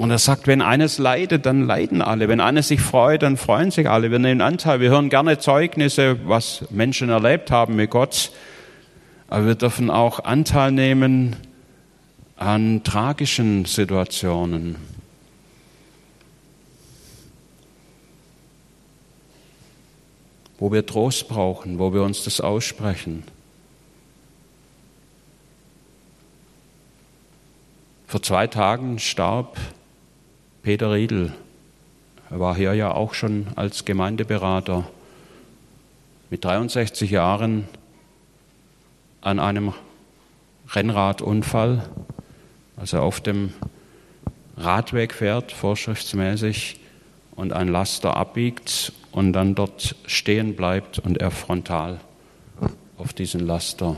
Und 0.00 0.10
er 0.10 0.16
sagt, 0.16 0.46
wenn 0.46 0.62
eines 0.62 0.96
leidet, 0.96 1.44
dann 1.44 1.66
leiden 1.66 2.00
alle. 2.00 2.26
Wenn 2.26 2.40
eines 2.40 2.68
sich 2.68 2.80
freut, 2.80 3.22
dann 3.22 3.36
freuen 3.36 3.70
sich 3.70 3.86
alle. 3.86 4.10
Wir 4.10 4.18
nehmen 4.18 4.40
Anteil. 4.40 4.80
Wir 4.80 4.88
hören 4.88 5.10
gerne 5.10 5.38
Zeugnisse, 5.38 6.26
was 6.26 6.64
Menschen 6.70 7.10
erlebt 7.10 7.50
haben 7.50 7.76
mit 7.76 7.90
Gott. 7.90 8.32
Aber 9.28 9.44
wir 9.44 9.56
dürfen 9.56 9.90
auch 9.90 10.24
Anteil 10.24 10.72
nehmen 10.72 11.36
an 12.36 12.82
tragischen 12.82 13.66
Situationen. 13.66 14.76
Wo 20.58 20.72
wir 20.72 20.86
Trost 20.86 21.28
brauchen, 21.28 21.78
wo 21.78 21.92
wir 21.92 22.02
uns 22.02 22.24
das 22.24 22.40
aussprechen. 22.40 23.22
Vor 28.06 28.22
zwei 28.22 28.46
Tagen 28.46 28.98
starb 28.98 29.58
Peter 30.62 30.92
Riedel. 30.92 31.32
Er 32.30 32.38
war 32.38 32.54
hier 32.54 32.74
ja 32.74 32.92
auch 32.92 33.14
schon 33.14 33.46
als 33.56 33.86
Gemeindeberater. 33.86 34.84
Mit 36.28 36.44
63 36.44 37.10
Jahren 37.10 37.66
an 39.22 39.38
einem 39.38 39.72
Rennradunfall, 40.68 41.88
als 42.76 42.92
er 42.92 43.02
auf 43.02 43.22
dem 43.22 43.54
Radweg 44.58 45.14
fährt, 45.14 45.50
vorschriftsmäßig, 45.50 46.78
und 47.36 47.54
ein 47.54 47.68
Laster 47.68 48.18
abbiegt 48.18 48.92
und 49.12 49.32
dann 49.32 49.54
dort 49.54 49.96
stehen 50.04 50.56
bleibt 50.56 50.98
und 50.98 51.22
er 51.22 51.30
frontal 51.30 52.00
auf 52.98 53.14
diesen 53.14 53.46
Laster 53.46 53.96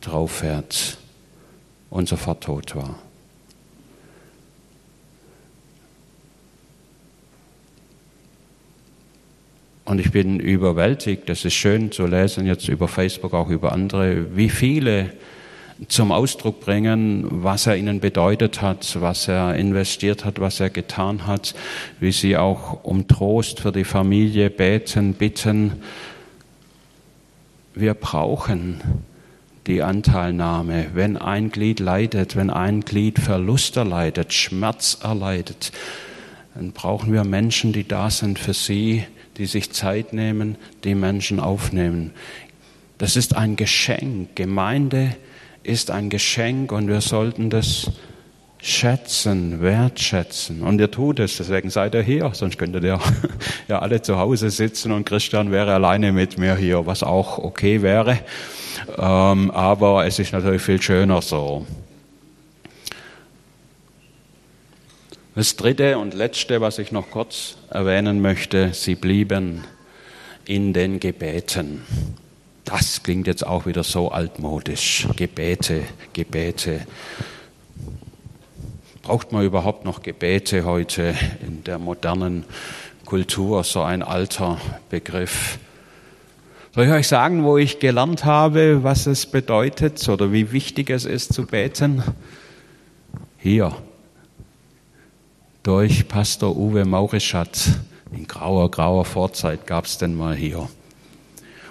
drauf 0.00 0.30
fährt 0.30 0.98
und 1.90 2.08
sofort 2.08 2.44
tot 2.44 2.76
war. 2.76 2.94
Und 9.90 9.98
ich 9.98 10.12
bin 10.12 10.38
überwältigt, 10.38 11.28
das 11.28 11.44
ist 11.44 11.54
schön 11.54 11.90
zu 11.90 12.06
lesen, 12.06 12.46
jetzt 12.46 12.68
über 12.68 12.86
Facebook, 12.86 13.34
auch 13.34 13.50
über 13.50 13.72
andere, 13.72 14.36
wie 14.36 14.48
viele 14.48 15.10
zum 15.88 16.12
Ausdruck 16.12 16.60
bringen, 16.60 17.26
was 17.28 17.66
er 17.66 17.76
ihnen 17.76 17.98
bedeutet 17.98 18.62
hat, 18.62 19.00
was 19.00 19.26
er 19.26 19.56
investiert 19.56 20.24
hat, 20.24 20.40
was 20.40 20.60
er 20.60 20.70
getan 20.70 21.26
hat, 21.26 21.56
wie 21.98 22.12
sie 22.12 22.36
auch 22.36 22.84
um 22.84 23.08
Trost 23.08 23.58
für 23.58 23.72
die 23.72 23.82
Familie 23.82 24.48
beten, 24.48 25.14
bitten. 25.14 25.82
Wir 27.74 27.94
brauchen 27.94 28.80
die 29.66 29.82
Anteilnahme, 29.82 30.90
wenn 30.94 31.16
ein 31.16 31.50
Glied 31.50 31.80
leidet, 31.80 32.36
wenn 32.36 32.50
ein 32.50 32.82
Glied 32.82 33.18
Verlust 33.18 33.76
erleidet, 33.76 34.34
Schmerz 34.34 34.98
erleidet, 35.02 35.72
dann 36.54 36.70
brauchen 36.70 37.12
wir 37.12 37.24
Menschen, 37.24 37.72
die 37.72 37.88
da 37.88 38.08
sind 38.08 38.38
für 38.38 38.54
sie, 38.54 39.04
die 39.40 39.46
sich 39.46 39.72
Zeit 39.72 40.12
nehmen, 40.12 40.56
die 40.84 40.94
Menschen 40.94 41.40
aufnehmen. 41.40 42.12
Das 42.98 43.16
ist 43.16 43.34
ein 43.34 43.56
Geschenk. 43.56 44.36
Gemeinde 44.36 45.16
ist 45.62 45.90
ein 45.90 46.10
Geschenk 46.10 46.72
und 46.72 46.88
wir 46.88 47.00
sollten 47.00 47.48
das 47.48 47.90
schätzen, 48.58 49.62
wertschätzen. 49.62 50.60
Und 50.60 50.78
ihr 50.78 50.90
tut 50.90 51.20
es, 51.20 51.38
deswegen 51.38 51.70
seid 51.70 51.94
ihr 51.94 52.02
hier, 52.02 52.30
sonst 52.34 52.58
könntet 52.58 52.84
ihr 52.84 53.00
ja 53.68 53.78
alle 53.78 54.02
zu 54.02 54.18
Hause 54.18 54.50
sitzen 54.50 54.92
und 54.92 55.06
Christian 55.06 55.50
wäre 55.50 55.72
alleine 55.72 56.12
mit 56.12 56.36
mir 56.36 56.54
hier, 56.54 56.84
was 56.84 57.02
auch 57.02 57.38
okay 57.38 57.80
wäre. 57.80 58.18
Ähm, 58.98 59.50
aber 59.52 60.04
es 60.04 60.18
ist 60.18 60.34
natürlich 60.34 60.60
viel 60.60 60.82
schöner 60.82 61.22
so. 61.22 61.64
Das 65.36 65.54
dritte 65.54 65.96
und 65.98 66.12
letzte, 66.12 66.60
was 66.60 66.80
ich 66.80 66.90
noch 66.90 67.12
kurz 67.12 67.56
erwähnen 67.70 68.20
möchte, 68.20 68.74
sie 68.74 68.96
blieben 68.96 69.62
in 70.44 70.72
den 70.72 70.98
Gebeten. 70.98 71.82
Das 72.64 73.04
klingt 73.04 73.28
jetzt 73.28 73.46
auch 73.46 73.64
wieder 73.64 73.84
so 73.84 74.10
altmodisch. 74.10 75.06
Gebete, 75.14 75.82
Gebete. 76.14 76.80
Braucht 79.02 79.30
man 79.30 79.44
überhaupt 79.44 79.84
noch 79.84 80.02
Gebete 80.02 80.64
heute 80.64 81.14
in 81.46 81.62
der 81.62 81.78
modernen 81.78 82.44
Kultur, 83.04 83.62
so 83.62 83.82
ein 83.82 84.02
alter 84.02 84.60
Begriff? 84.88 85.60
Soll 86.74 86.86
ich 86.86 86.90
euch 86.90 87.08
sagen, 87.08 87.44
wo 87.44 87.56
ich 87.56 87.78
gelernt 87.78 88.24
habe, 88.24 88.82
was 88.82 89.06
es 89.06 89.26
bedeutet 89.26 90.08
oder 90.08 90.32
wie 90.32 90.50
wichtig 90.50 90.90
es 90.90 91.04
ist 91.04 91.32
zu 91.32 91.46
beten? 91.46 92.02
Hier 93.38 93.76
durch 95.62 96.08
Pastor 96.08 96.56
Uwe 96.56 96.84
Maurischat. 96.84 97.80
In 98.12 98.26
grauer, 98.26 98.70
grauer 98.70 99.04
Vorzeit 99.04 99.66
gab 99.66 99.84
es 99.84 99.98
denn 99.98 100.14
mal 100.14 100.34
hier. 100.34 100.68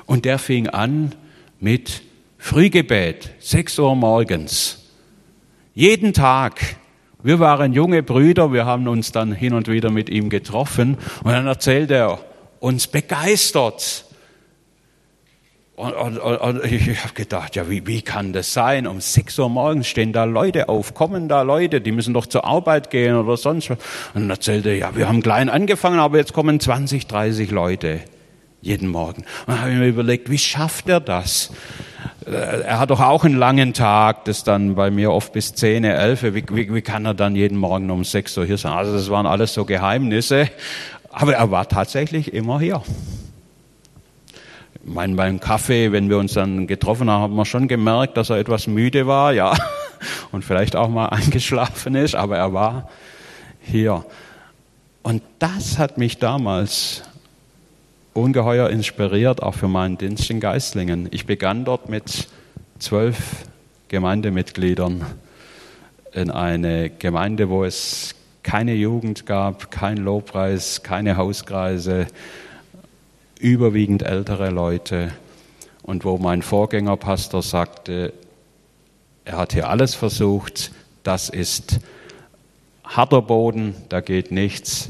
Und 0.05 0.25
der 0.25 0.39
fing 0.39 0.67
an 0.67 1.15
mit 1.59 2.01
Frühgebet, 2.37 3.31
6 3.39 3.79
Uhr 3.79 3.95
morgens. 3.95 4.89
Jeden 5.73 6.13
Tag. 6.13 6.77
Wir 7.21 7.39
waren 7.39 7.73
junge 7.73 8.01
Brüder, 8.01 8.53
wir 8.53 8.65
haben 8.65 8.87
uns 8.87 9.11
dann 9.11 9.33
hin 9.33 9.53
und 9.53 9.67
wieder 9.67 9.91
mit 9.91 10.09
ihm 10.09 10.29
getroffen 10.29 10.97
und 11.23 11.31
dann 11.31 11.47
erzählt 11.47 11.91
er 11.91 12.19
uns 12.61 12.87
begeistert 12.87 14.05
und, 15.79 16.17
und, 16.17 16.37
und 16.37 16.65
ich 16.65 17.01
habe 17.03 17.13
gedacht, 17.13 17.55
ja, 17.55 17.69
wie, 17.69 17.87
wie 17.87 18.01
kann 18.01 18.33
das 18.33 18.51
sein? 18.53 18.85
Um 18.85 18.99
6 18.99 19.39
Uhr 19.39 19.49
morgens 19.49 19.87
stehen 19.87 20.11
da 20.11 20.25
Leute 20.25 20.67
auf, 20.67 20.93
kommen 20.93 21.29
da 21.29 21.41
Leute, 21.41 21.79
die 21.79 21.93
müssen 21.93 22.13
doch 22.13 22.25
zur 22.25 22.43
Arbeit 22.43 22.89
gehen 22.89 23.15
oder 23.15 23.37
sonst 23.37 23.69
was. 23.69 23.77
Und 24.13 24.23
dann 24.23 24.29
erzählte 24.29 24.69
er, 24.69 24.75
ja, 24.75 24.95
wir 24.97 25.07
haben 25.07 25.23
klein 25.23 25.47
angefangen, 25.47 25.99
aber 25.99 26.17
jetzt 26.17 26.33
kommen 26.33 26.59
20, 26.59 27.07
30 27.07 27.51
Leute 27.51 28.01
jeden 28.61 28.89
Morgen. 28.89 29.21
Und 29.21 29.47
dann 29.47 29.61
habe 29.61 29.71
ich 29.71 29.77
mir 29.77 29.87
überlegt, 29.87 30.29
wie 30.29 30.37
schafft 30.37 30.89
er 30.89 30.99
das? 30.99 31.53
Äh, 32.25 32.31
er 32.31 32.79
hat 32.79 32.89
doch 32.89 32.99
auch 32.99 33.23
einen 33.23 33.37
langen 33.37 33.73
Tag, 33.73 34.25
das 34.25 34.43
dann 34.43 34.75
bei 34.75 34.91
mir 34.91 35.13
oft 35.13 35.31
bis 35.31 35.53
10, 35.53 35.85
11. 35.85 36.23
Wie, 36.23 36.43
wie, 36.51 36.73
wie 36.73 36.81
kann 36.81 37.05
er 37.05 37.13
dann 37.13 37.37
jeden 37.37 37.57
Morgen 37.57 37.89
um 37.89 38.03
6 38.03 38.37
Uhr 38.37 38.45
hier 38.45 38.57
sein? 38.57 38.73
Also 38.73 38.91
das 38.91 39.09
waren 39.09 39.25
alles 39.25 39.53
so 39.53 39.63
Geheimnisse. 39.63 40.49
Aber 41.09 41.35
er 41.35 41.51
war 41.51 41.69
tatsächlich 41.69 42.33
immer 42.33 42.59
hier 42.59 42.81
mein, 44.89 45.15
beim 45.15 45.39
Kaffee, 45.39 45.91
wenn 45.91 46.09
wir 46.09 46.17
uns 46.17 46.33
dann 46.33 46.67
getroffen 46.67 47.09
haben, 47.09 47.21
haben 47.21 47.35
wir 47.35 47.45
schon 47.45 47.67
gemerkt, 47.67 48.17
dass 48.17 48.29
er 48.29 48.37
etwas 48.37 48.67
müde 48.67 49.07
war, 49.07 49.33
ja, 49.33 49.55
und 50.31 50.43
vielleicht 50.43 50.75
auch 50.75 50.89
mal 50.89 51.07
eingeschlafen 51.09 51.95
ist, 51.95 52.15
aber 52.15 52.37
er 52.37 52.53
war 52.53 52.89
hier. 53.61 54.05
Und 55.03 55.21
das 55.39 55.77
hat 55.77 55.97
mich 55.97 56.17
damals 56.17 57.03
ungeheuer 58.13 58.69
inspiriert, 58.69 59.41
auch 59.41 59.53
für 59.53 59.67
meinen 59.67 59.97
Dienst 59.97 60.29
in 60.29 60.39
Geislingen. 60.39 61.07
Ich 61.11 61.25
begann 61.25 61.63
dort 61.65 61.89
mit 61.89 62.27
zwölf 62.79 63.45
Gemeindemitgliedern 63.87 65.05
in 66.11 66.31
eine 66.31 66.89
Gemeinde, 66.89 67.49
wo 67.49 67.63
es 67.63 68.15
keine 68.43 68.73
Jugend 68.73 69.25
gab, 69.25 69.71
kein 69.71 69.97
Lobpreis, 69.97 70.81
keine 70.81 71.17
Hauskreise, 71.17 72.07
überwiegend 73.39 74.03
ältere 74.03 74.49
Leute 74.49 75.11
und 75.81 76.05
wo 76.05 76.17
mein 76.17 76.41
Vorgängerpastor 76.41 77.41
sagte, 77.41 78.13
er 79.25 79.37
hat 79.37 79.53
hier 79.53 79.69
alles 79.69 79.95
versucht, 79.95 80.71
das 81.03 81.29
ist 81.29 81.79
harter 82.83 83.21
Boden, 83.21 83.75
da 83.89 84.01
geht 84.01 84.31
nichts, 84.31 84.89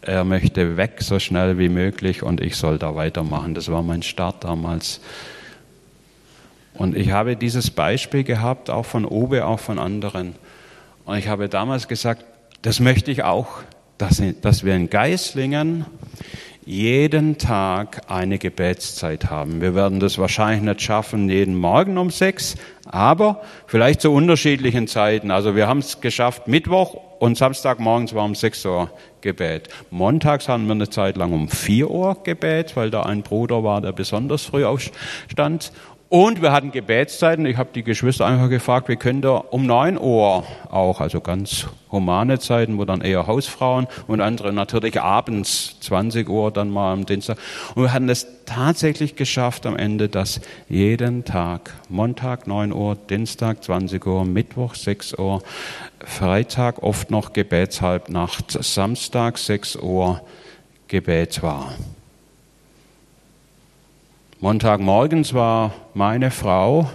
er 0.00 0.24
möchte 0.24 0.76
weg 0.76 0.96
so 1.00 1.18
schnell 1.18 1.58
wie 1.58 1.68
möglich 1.68 2.22
und 2.22 2.40
ich 2.40 2.56
soll 2.56 2.78
da 2.78 2.96
weitermachen. 2.96 3.54
Das 3.54 3.70
war 3.70 3.82
mein 3.82 4.02
Start 4.02 4.42
damals. 4.42 5.00
Und 6.74 6.96
ich 6.96 7.12
habe 7.12 7.36
dieses 7.36 7.70
Beispiel 7.70 8.24
gehabt, 8.24 8.70
auch 8.70 8.86
von 8.86 9.04
Obe, 9.04 9.46
auch 9.46 9.60
von 9.60 9.78
anderen. 9.78 10.34
Und 11.04 11.18
ich 11.18 11.28
habe 11.28 11.48
damals 11.48 11.86
gesagt, 11.86 12.24
das 12.62 12.80
möchte 12.80 13.10
ich 13.10 13.22
auch, 13.22 13.48
dass, 13.98 14.22
dass 14.40 14.64
wir 14.64 14.74
in 14.74 14.90
Geislingen 14.90 15.86
jeden 16.64 17.38
Tag 17.38 18.02
eine 18.08 18.38
Gebetszeit 18.38 19.30
haben. 19.30 19.60
Wir 19.60 19.74
werden 19.74 19.98
das 19.98 20.18
wahrscheinlich 20.18 20.62
nicht 20.62 20.82
schaffen, 20.82 21.28
jeden 21.28 21.56
Morgen 21.56 21.98
um 21.98 22.10
sechs, 22.10 22.56
aber 22.86 23.42
vielleicht 23.66 24.00
zu 24.00 24.12
unterschiedlichen 24.12 24.86
Zeiten. 24.86 25.30
Also 25.30 25.56
wir 25.56 25.66
haben 25.66 25.78
es 25.78 26.00
geschafft, 26.00 26.46
Mittwoch 26.46 26.96
und 27.18 27.36
Samstagmorgens 27.36 28.14
war 28.14 28.24
um 28.24 28.34
sechs 28.34 28.64
Uhr 28.64 28.90
Gebet. 29.20 29.68
Montags 29.90 30.48
haben 30.48 30.66
wir 30.66 30.72
eine 30.72 30.90
Zeit 30.90 31.16
lang 31.16 31.32
um 31.32 31.48
vier 31.48 31.90
Uhr 31.90 32.16
Gebet, 32.22 32.76
weil 32.76 32.90
da 32.90 33.02
ein 33.02 33.22
Bruder 33.22 33.62
war, 33.62 33.80
der 33.80 33.92
besonders 33.92 34.44
früh 34.44 34.64
aufstand. 34.64 35.72
Und 36.12 36.42
wir 36.42 36.52
hatten 36.52 36.72
Gebetszeiten. 36.72 37.46
Ich 37.46 37.56
habe 37.56 37.70
die 37.74 37.82
Geschwister 37.82 38.26
einfach 38.26 38.50
gefragt, 38.50 38.86
wir 38.86 38.96
können 38.96 39.22
da 39.22 39.30
um 39.30 39.64
neun 39.64 39.96
Uhr 39.98 40.44
auch, 40.68 41.00
also 41.00 41.22
ganz 41.22 41.68
humane 41.90 42.38
Zeiten, 42.38 42.76
wo 42.76 42.84
dann 42.84 43.00
eher 43.00 43.26
Hausfrauen 43.26 43.86
und 44.08 44.20
andere 44.20 44.52
natürlich 44.52 45.00
abends 45.00 45.80
20 45.80 46.28
Uhr 46.28 46.50
dann 46.50 46.68
mal 46.68 46.92
am 46.92 47.06
Dienstag. 47.06 47.38
Und 47.74 47.84
wir 47.84 47.94
hatten 47.94 48.10
es 48.10 48.26
tatsächlich 48.44 49.16
geschafft 49.16 49.64
am 49.64 49.74
Ende, 49.74 50.10
dass 50.10 50.42
jeden 50.68 51.24
Tag, 51.24 51.72
Montag 51.88 52.46
9 52.46 52.74
Uhr, 52.74 52.94
Dienstag 52.94 53.64
20 53.64 54.06
Uhr, 54.06 54.26
Mittwoch 54.26 54.74
6 54.74 55.18
Uhr, 55.18 55.42
Freitag 56.04 56.82
oft 56.82 57.10
noch 57.10 57.32
Gebetshalbnacht, 57.32 58.50
Samstag 58.62 59.38
6 59.38 59.76
Uhr 59.76 60.20
Gebet 60.88 61.42
war. 61.42 61.72
Montagmorgens 64.42 65.34
war 65.34 65.72
meine 65.94 66.32
Frau 66.32 66.90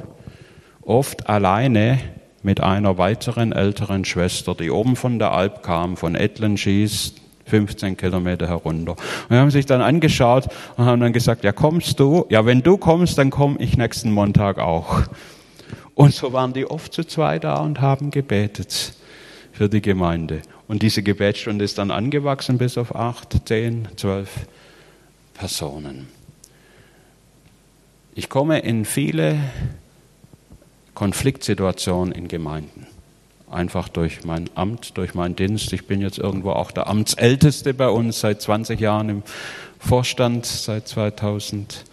oft 0.82 1.30
alleine 1.30 1.98
mit 2.44 2.60
einer 2.60 2.98
weiteren 2.98 3.54
älteren 3.54 4.04
Schwester, 4.04 4.54
die 4.54 4.70
oben 4.70 4.98
von 4.98 5.18
der 5.18 5.32
Alp 5.32 5.64
kam, 5.64 5.96
von 5.96 6.16
Etlenschieß, 6.16 7.14
15 7.46 7.96
Kilometer 7.96 8.50
herunter. 8.50 8.92
Und 8.92 9.30
wir 9.30 9.38
haben 9.38 9.50
sich 9.50 9.66
dann 9.66 9.82
angeschaut 9.82 10.50
und 10.76 10.84
haben 10.84 11.00
dann 11.00 11.14
gesagt, 11.14 11.46
ja 11.46 11.54
kommst 11.54 12.02
du? 12.02 12.26
Ja, 12.28 12.46
wenn 12.46 12.64
du 12.64 12.76
kommst, 12.76 13.18
dann 13.18 13.30
komme 13.30 13.56
ich 13.60 13.78
nächsten 13.78 14.12
Montag 14.12 14.60
auch. 14.60 15.04
Und 15.96 16.14
so 16.14 16.34
waren 16.34 16.52
die 16.52 16.70
oft 16.70 16.92
zu 16.92 17.06
zweit 17.06 17.46
da 17.46 17.62
und 17.62 17.80
haben 17.80 18.12
gebetet 18.12 18.92
für 19.54 19.70
die 19.70 19.82
Gemeinde. 19.82 20.42
Und 20.68 20.82
diese 20.82 21.02
Gebetsstunde 21.02 21.64
ist 21.64 21.78
dann 21.78 21.92
angewachsen 21.92 22.58
bis 22.58 22.78
auf 22.78 22.94
acht, 22.94 23.48
zehn, 23.48 23.88
zwölf 23.96 24.32
Personen. 25.34 26.17
Ich 28.18 28.30
komme 28.30 28.58
in 28.58 28.84
viele 28.84 29.38
Konfliktsituationen 30.96 32.12
in 32.12 32.28
Gemeinden. 32.28 32.88
Einfach 33.48 33.90
durch 33.90 34.24
mein 34.26 34.50
Amt, 34.56 34.98
durch 34.98 35.14
meinen 35.14 35.36
Dienst. 35.36 35.72
Ich 35.72 35.86
bin 35.86 36.02
jetzt 36.02 36.18
irgendwo 36.18 36.50
auch 36.50 36.72
der 36.72 36.88
Amtsälteste 36.88 37.76
bei 37.76 37.88
uns, 37.90 38.20
seit 38.22 38.42
20 38.42 38.80
Jahren 38.80 39.10
im 39.10 39.24
Vorstand, 39.78 40.48
seit 40.48 40.88
2000 40.88 41.86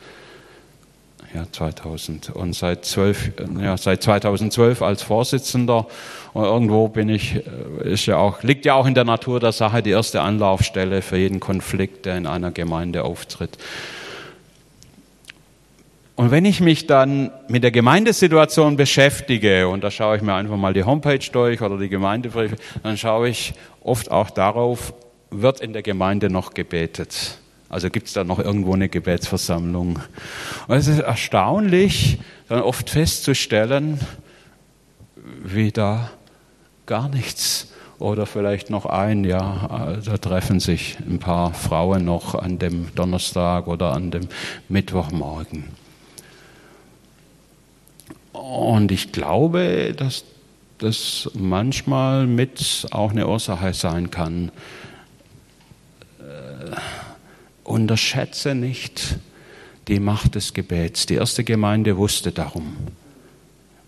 ja, 1.34 1.44
2000 1.52 2.30
und 2.30 2.54
seit, 2.54 2.86
12, 2.86 3.32
ja, 3.60 3.76
seit 3.76 4.02
2012 4.02 4.80
als 4.80 5.02
Vorsitzender. 5.02 5.88
Und 6.32 6.44
irgendwo 6.44 6.88
bin 6.88 7.10
ich, 7.10 7.34
äh, 7.34 7.92
ist 7.92 8.06
ja 8.06 8.16
auch, 8.16 8.42
liegt 8.42 8.64
ja 8.64 8.76
auch 8.76 8.86
in 8.86 8.94
der 8.94 9.04
Natur 9.04 9.40
der 9.40 9.52
Sache 9.52 9.82
die 9.82 9.90
erste 9.90 10.22
Anlaufstelle 10.22 11.02
für 11.02 11.18
jeden 11.18 11.40
Konflikt, 11.40 12.06
der 12.06 12.16
in 12.16 12.26
einer 12.26 12.50
Gemeinde 12.50 13.04
auftritt. 13.04 13.58
Und 16.24 16.30
wenn 16.30 16.46
ich 16.46 16.62
mich 16.62 16.86
dann 16.86 17.30
mit 17.48 17.64
der 17.64 17.70
Gemeindesituation 17.70 18.78
beschäftige, 18.78 19.68
und 19.68 19.84
da 19.84 19.90
schaue 19.90 20.16
ich 20.16 20.22
mir 20.22 20.32
einfach 20.32 20.56
mal 20.56 20.72
die 20.72 20.84
Homepage 20.84 21.18
durch 21.30 21.60
oder 21.60 21.76
die 21.76 21.90
Gemeindebriefe, 21.90 22.56
dann 22.82 22.96
schaue 22.96 23.28
ich 23.28 23.52
oft 23.82 24.10
auch 24.10 24.30
darauf, 24.30 24.94
wird 25.30 25.60
in 25.60 25.74
der 25.74 25.82
Gemeinde 25.82 26.30
noch 26.30 26.54
gebetet? 26.54 27.36
Also 27.68 27.90
gibt 27.90 28.06
es 28.06 28.14
da 28.14 28.24
noch 28.24 28.38
irgendwo 28.38 28.72
eine 28.72 28.88
Gebetsversammlung? 28.88 29.98
Und 30.66 30.74
es 30.74 30.88
ist 30.88 31.00
erstaunlich, 31.00 32.20
dann 32.48 32.62
oft 32.62 32.88
festzustellen, 32.88 34.00
wie 35.44 35.72
da 35.72 36.08
gar 36.86 37.10
nichts 37.10 37.70
oder 37.98 38.24
vielleicht 38.24 38.70
noch 38.70 38.86
ein, 38.86 39.24
ja, 39.24 39.98
da 40.02 40.16
treffen 40.16 40.58
sich 40.58 40.96
ein 41.06 41.18
paar 41.18 41.52
Frauen 41.52 42.06
noch 42.06 42.34
an 42.34 42.58
dem 42.58 42.94
Donnerstag 42.94 43.66
oder 43.66 43.92
an 43.92 44.10
dem 44.10 44.26
Mittwochmorgen. 44.70 45.83
Und 48.50 48.92
ich 48.92 49.10
glaube, 49.10 49.94
dass 49.96 50.24
das 50.76 51.30
manchmal 51.32 52.26
mit 52.26 52.86
auch 52.90 53.12
eine 53.12 53.26
Ursache 53.26 53.72
sein 53.72 54.10
kann. 54.10 54.50
Äh, 56.18 56.76
unterschätze 57.64 58.54
nicht 58.54 59.16
die 59.88 59.98
Macht 59.98 60.34
des 60.34 60.52
Gebets. 60.52 61.06
Die 61.06 61.14
erste 61.14 61.42
Gemeinde 61.42 61.96
wusste 61.96 62.32
darum. 62.32 62.76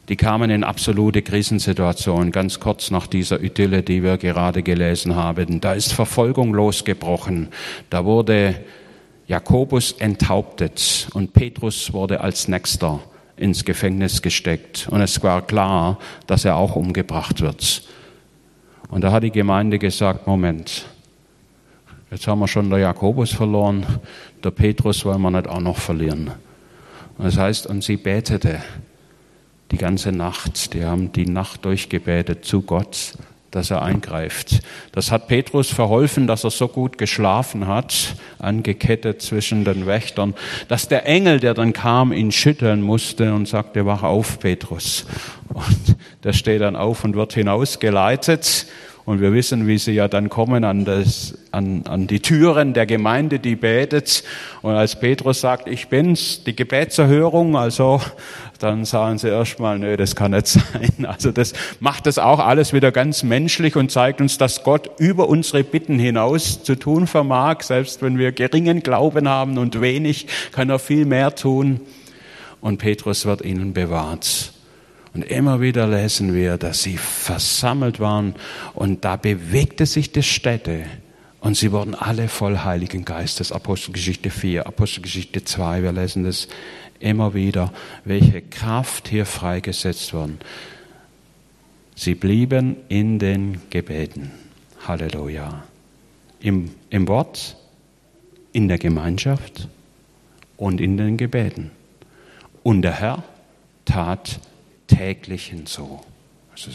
Die 0.08 0.16
kamen 0.16 0.48
in 0.48 0.64
absolute 0.64 1.20
Krisensituationen, 1.20 2.32
ganz 2.32 2.58
kurz 2.58 2.90
nach 2.90 3.06
dieser 3.06 3.42
Idylle, 3.42 3.82
die 3.82 4.02
wir 4.02 4.16
gerade 4.16 4.62
gelesen 4.62 5.16
haben. 5.16 5.60
Da 5.60 5.74
ist 5.74 5.92
Verfolgung 5.92 6.54
losgebrochen. 6.54 7.48
Da 7.90 8.06
wurde 8.06 8.64
Jakobus 9.26 9.92
enthauptet 9.92 11.08
und 11.12 11.34
Petrus 11.34 11.92
wurde 11.92 12.22
als 12.22 12.48
Nächster 12.48 13.00
ins 13.36 13.64
Gefängnis 13.64 14.22
gesteckt 14.22 14.88
und 14.90 15.00
es 15.00 15.22
war 15.22 15.42
klar, 15.42 15.98
dass 16.26 16.44
er 16.44 16.56
auch 16.56 16.76
umgebracht 16.76 17.40
wird. 17.40 17.82
Und 18.88 19.02
da 19.02 19.12
hat 19.12 19.22
die 19.22 19.30
Gemeinde 19.30 19.78
gesagt, 19.78 20.26
Moment, 20.26 20.86
jetzt 22.10 22.26
haben 22.26 22.38
wir 22.38 22.48
schon 22.48 22.70
der 22.70 22.78
Jakobus 22.78 23.32
verloren, 23.32 23.84
der 24.42 24.50
Petrus 24.50 25.04
wollen 25.04 25.20
wir 25.22 25.30
nicht 25.30 25.48
auch 25.48 25.60
noch 25.60 25.76
verlieren. 25.76 26.30
Und 27.18 27.24
das 27.24 27.36
heißt, 27.36 27.66
und 27.66 27.82
sie 27.82 27.96
betete 27.96 28.62
die 29.70 29.78
ganze 29.78 30.12
Nacht, 30.12 30.74
die 30.74 30.84
haben 30.84 31.12
die 31.12 31.26
Nacht 31.26 31.64
durchgebetet 31.64 32.44
zu 32.44 32.62
Gott 32.62 33.14
dass 33.50 33.70
er 33.70 33.82
eingreift. 33.82 34.60
Das 34.92 35.10
hat 35.10 35.28
Petrus 35.28 35.70
verholfen, 35.70 36.26
dass 36.26 36.44
er 36.44 36.50
so 36.50 36.68
gut 36.68 36.98
geschlafen 36.98 37.66
hat, 37.66 38.16
angekettet 38.38 39.22
zwischen 39.22 39.64
den 39.64 39.86
Wächtern, 39.86 40.34
dass 40.68 40.88
der 40.88 41.06
Engel, 41.06 41.40
der 41.40 41.54
dann 41.54 41.72
kam, 41.72 42.12
ihn 42.12 42.32
schütteln 42.32 42.82
musste 42.82 43.34
und 43.34 43.48
sagte, 43.48 43.86
wach 43.86 44.02
auf, 44.02 44.40
Petrus. 44.40 45.06
Und 45.48 45.96
der 46.24 46.32
steht 46.32 46.60
dann 46.60 46.76
auf 46.76 47.04
und 47.04 47.16
wird 47.16 47.32
hinausgeleitet. 47.34 48.66
Und 49.06 49.20
wir 49.20 49.32
wissen, 49.32 49.68
wie 49.68 49.78
sie 49.78 49.92
ja 49.92 50.08
dann 50.08 50.28
kommen 50.28 50.64
an, 50.64 50.84
das, 50.84 51.38
an, 51.52 51.84
an 51.86 52.08
die 52.08 52.18
Türen 52.18 52.74
der 52.74 52.86
Gemeinde, 52.86 53.38
die 53.38 53.54
betet. 53.54 54.24
Und 54.62 54.74
als 54.74 54.98
Petrus 54.98 55.40
sagt, 55.40 55.68
ich 55.68 55.86
bin's, 55.86 56.42
die 56.42 56.56
Gebetserhörung, 56.56 57.56
also 57.56 58.00
dann 58.58 58.84
sagen 58.84 59.18
sie 59.18 59.28
erstmal, 59.28 59.78
nö, 59.78 59.96
das 59.96 60.16
kann 60.16 60.32
nicht 60.32 60.46
sein. 60.48 61.06
Also 61.06 61.30
das 61.30 61.52
macht 61.78 62.06
das 62.06 62.18
auch 62.18 62.40
alles 62.40 62.72
wieder 62.72 62.90
ganz 62.90 63.22
menschlich 63.22 63.76
und 63.76 63.92
zeigt 63.92 64.20
uns, 64.20 64.38
dass 64.38 64.64
Gott 64.64 64.90
über 64.98 65.28
unsere 65.28 65.62
Bitten 65.62 66.00
hinaus 66.00 66.64
zu 66.64 66.74
tun 66.74 67.06
vermag. 67.06 67.62
Selbst 67.62 68.02
wenn 68.02 68.18
wir 68.18 68.32
geringen 68.32 68.82
Glauben 68.82 69.28
haben 69.28 69.56
und 69.58 69.80
wenig, 69.80 70.26
kann 70.50 70.68
er 70.68 70.80
viel 70.80 71.06
mehr 71.06 71.32
tun. 71.32 71.80
Und 72.60 72.78
Petrus 72.78 73.24
wird 73.24 73.42
ihnen 73.42 73.72
bewahrt. 73.72 74.55
Und 75.16 75.22
immer 75.22 75.62
wieder 75.62 75.86
lesen 75.86 76.34
wir, 76.34 76.58
dass 76.58 76.82
sie 76.82 76.98
versammelt 76.98 78.00
waren 78.00 78.34
und 78.74 79.06
da 79.06 79.16
bewegte 79.16 79.86
sich 79.86 80.12
die 80.12 80.22
Städte 80.22 80.84
und 81.40 81.56
sie 81.56 81.72
wurden 81.72 81.94
alle 81.94 82.28
voll 82.28 82.58
Heiligen 82.58 83.06
Geistes. 83.06 83.50
Apostelgeschichte 83.50 84.28
4, 84.28 84.66
Apostelgeschichte 84.66 85.42
2, 85.42 85.82
wir 85.84 85.92
lesen 85.92 86.24
das 86.24 86.48
immer 87.00 87.32
wieder, 87.32 87.72
welche 88.04 88.42
Kraft 88.42 89.08
hier 89.08 89.24
freigesetzt 89.24 90.12
worden. 90.12 90.38
Sie 91.94 92.14
blieben 92.14 92.76
in 92.88 93.18
den 93.18 93.62
Gebeten. 93.70 94.32
Halleluja. 94.86 95.62
Im, 96.40 96.72
Im 96.90 97.08
Wort, 97.08 97.56
in 98.52 98.68
der 98.68 98.76
Gemeinschaft 98.76 99.66
und 100.58 100.78
in 100.78 100.98
den 100.98 101.16
Gebeten. 101.16 101.70
Und 102.62 102.82
der 102.82 103.00
Herr 103.00 103.24
tat 103.86 104.40
täglich 104.86 105.46
hinzu. 105.46 106.00
Also 106.52 106.70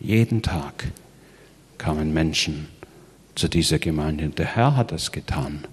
jeden 0.00 0.42
Tag 0.42 0.84
kamen 1.78 2.12
Menschen 2.12 2.68
zu 3.34 3.48
dieser 3.48 3.78
Gemeinde. 3.78 4.28
Der 4.28 4.46
Herr 4.56 4.76
hat 4.76 4.92
es 4.92 5.12
getan. 5.12 5.64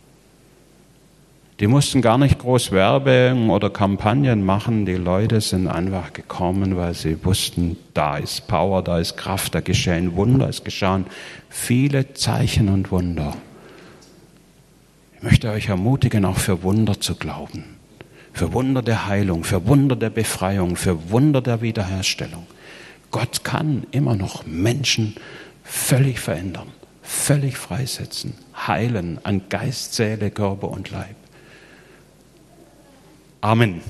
Die 1.60 1.68
mussten 1.68 2.02
gar 2.02 2.18
nicht 2.18 2.40
groß 2.40 2.72
Werbung 2.72 3.50
oder 3.50 3.70
Kampagnen 3.70 4.44
machen. 4.44 4.86
Die 4.86 4.96
Leute 4.96 5.40
sind 5.40 5.68
einfach 5.68 6.12
gekommen, 6.12 6.76
weil 6.76 6.94
sie 6.94 7.24
wussten, 7.24 7.78
da 7.94 8.18
ist 8.18 8.48
Power, 8.48 8.82
da 8.82 9.00
ist 9.00 9.16
Kraft, 9.18 9.54
da 9.56 9.62
geschehen 9.62 10.16
Wunder, 10.16 10.50
es 10.50 10.64
geschahen 10.64 11.06
viele 11.50 12.14
Zeichen 12.16 12.70
und 12.70 12.92
Wunder. 12.92 13.36
Ich 15.16 15.24
möchte 15.24 15.52
euch 15.52 15.70
ermutigen, 15.70 16.26
auch 16.26 16.38
für 16.38 16.64
Wunder 16.64 17.00
zu 17.00 17.16
glauben. 17.16 17.73
Für 18.34 18.52
Wunder 18.54 18.82
der 18.82 19.08
Heilung, 19.08 19.44
für 19.44 19.68
Wunder 19.68 19.96
der 19.96 20.10
Befreiung, 20.10 20.76
für 20.76 21.12
Wunder 21.12 21.42
der 21.42 21.62
Wiederherstellung. 21.62 22.48
Gott 23.12 23.44
kann 23.44 23.86
immer 23.92 24.16
noch 24.16 24.46
Menschen 24.46 25.16
völlig 25.64 26.20
verändern, 26.20 26.68
völlig 27.04 27.58
freisetzen, 27.58 28.34
heilen 28.68 29.20
an 29.24 29.44
Geist, 29.50 29.94
Seele, 29.94 30.32
Körper 30.32 30.70
und 30.70 30.90
Leib. 30.90 31.16
Amen. 33.42 33.82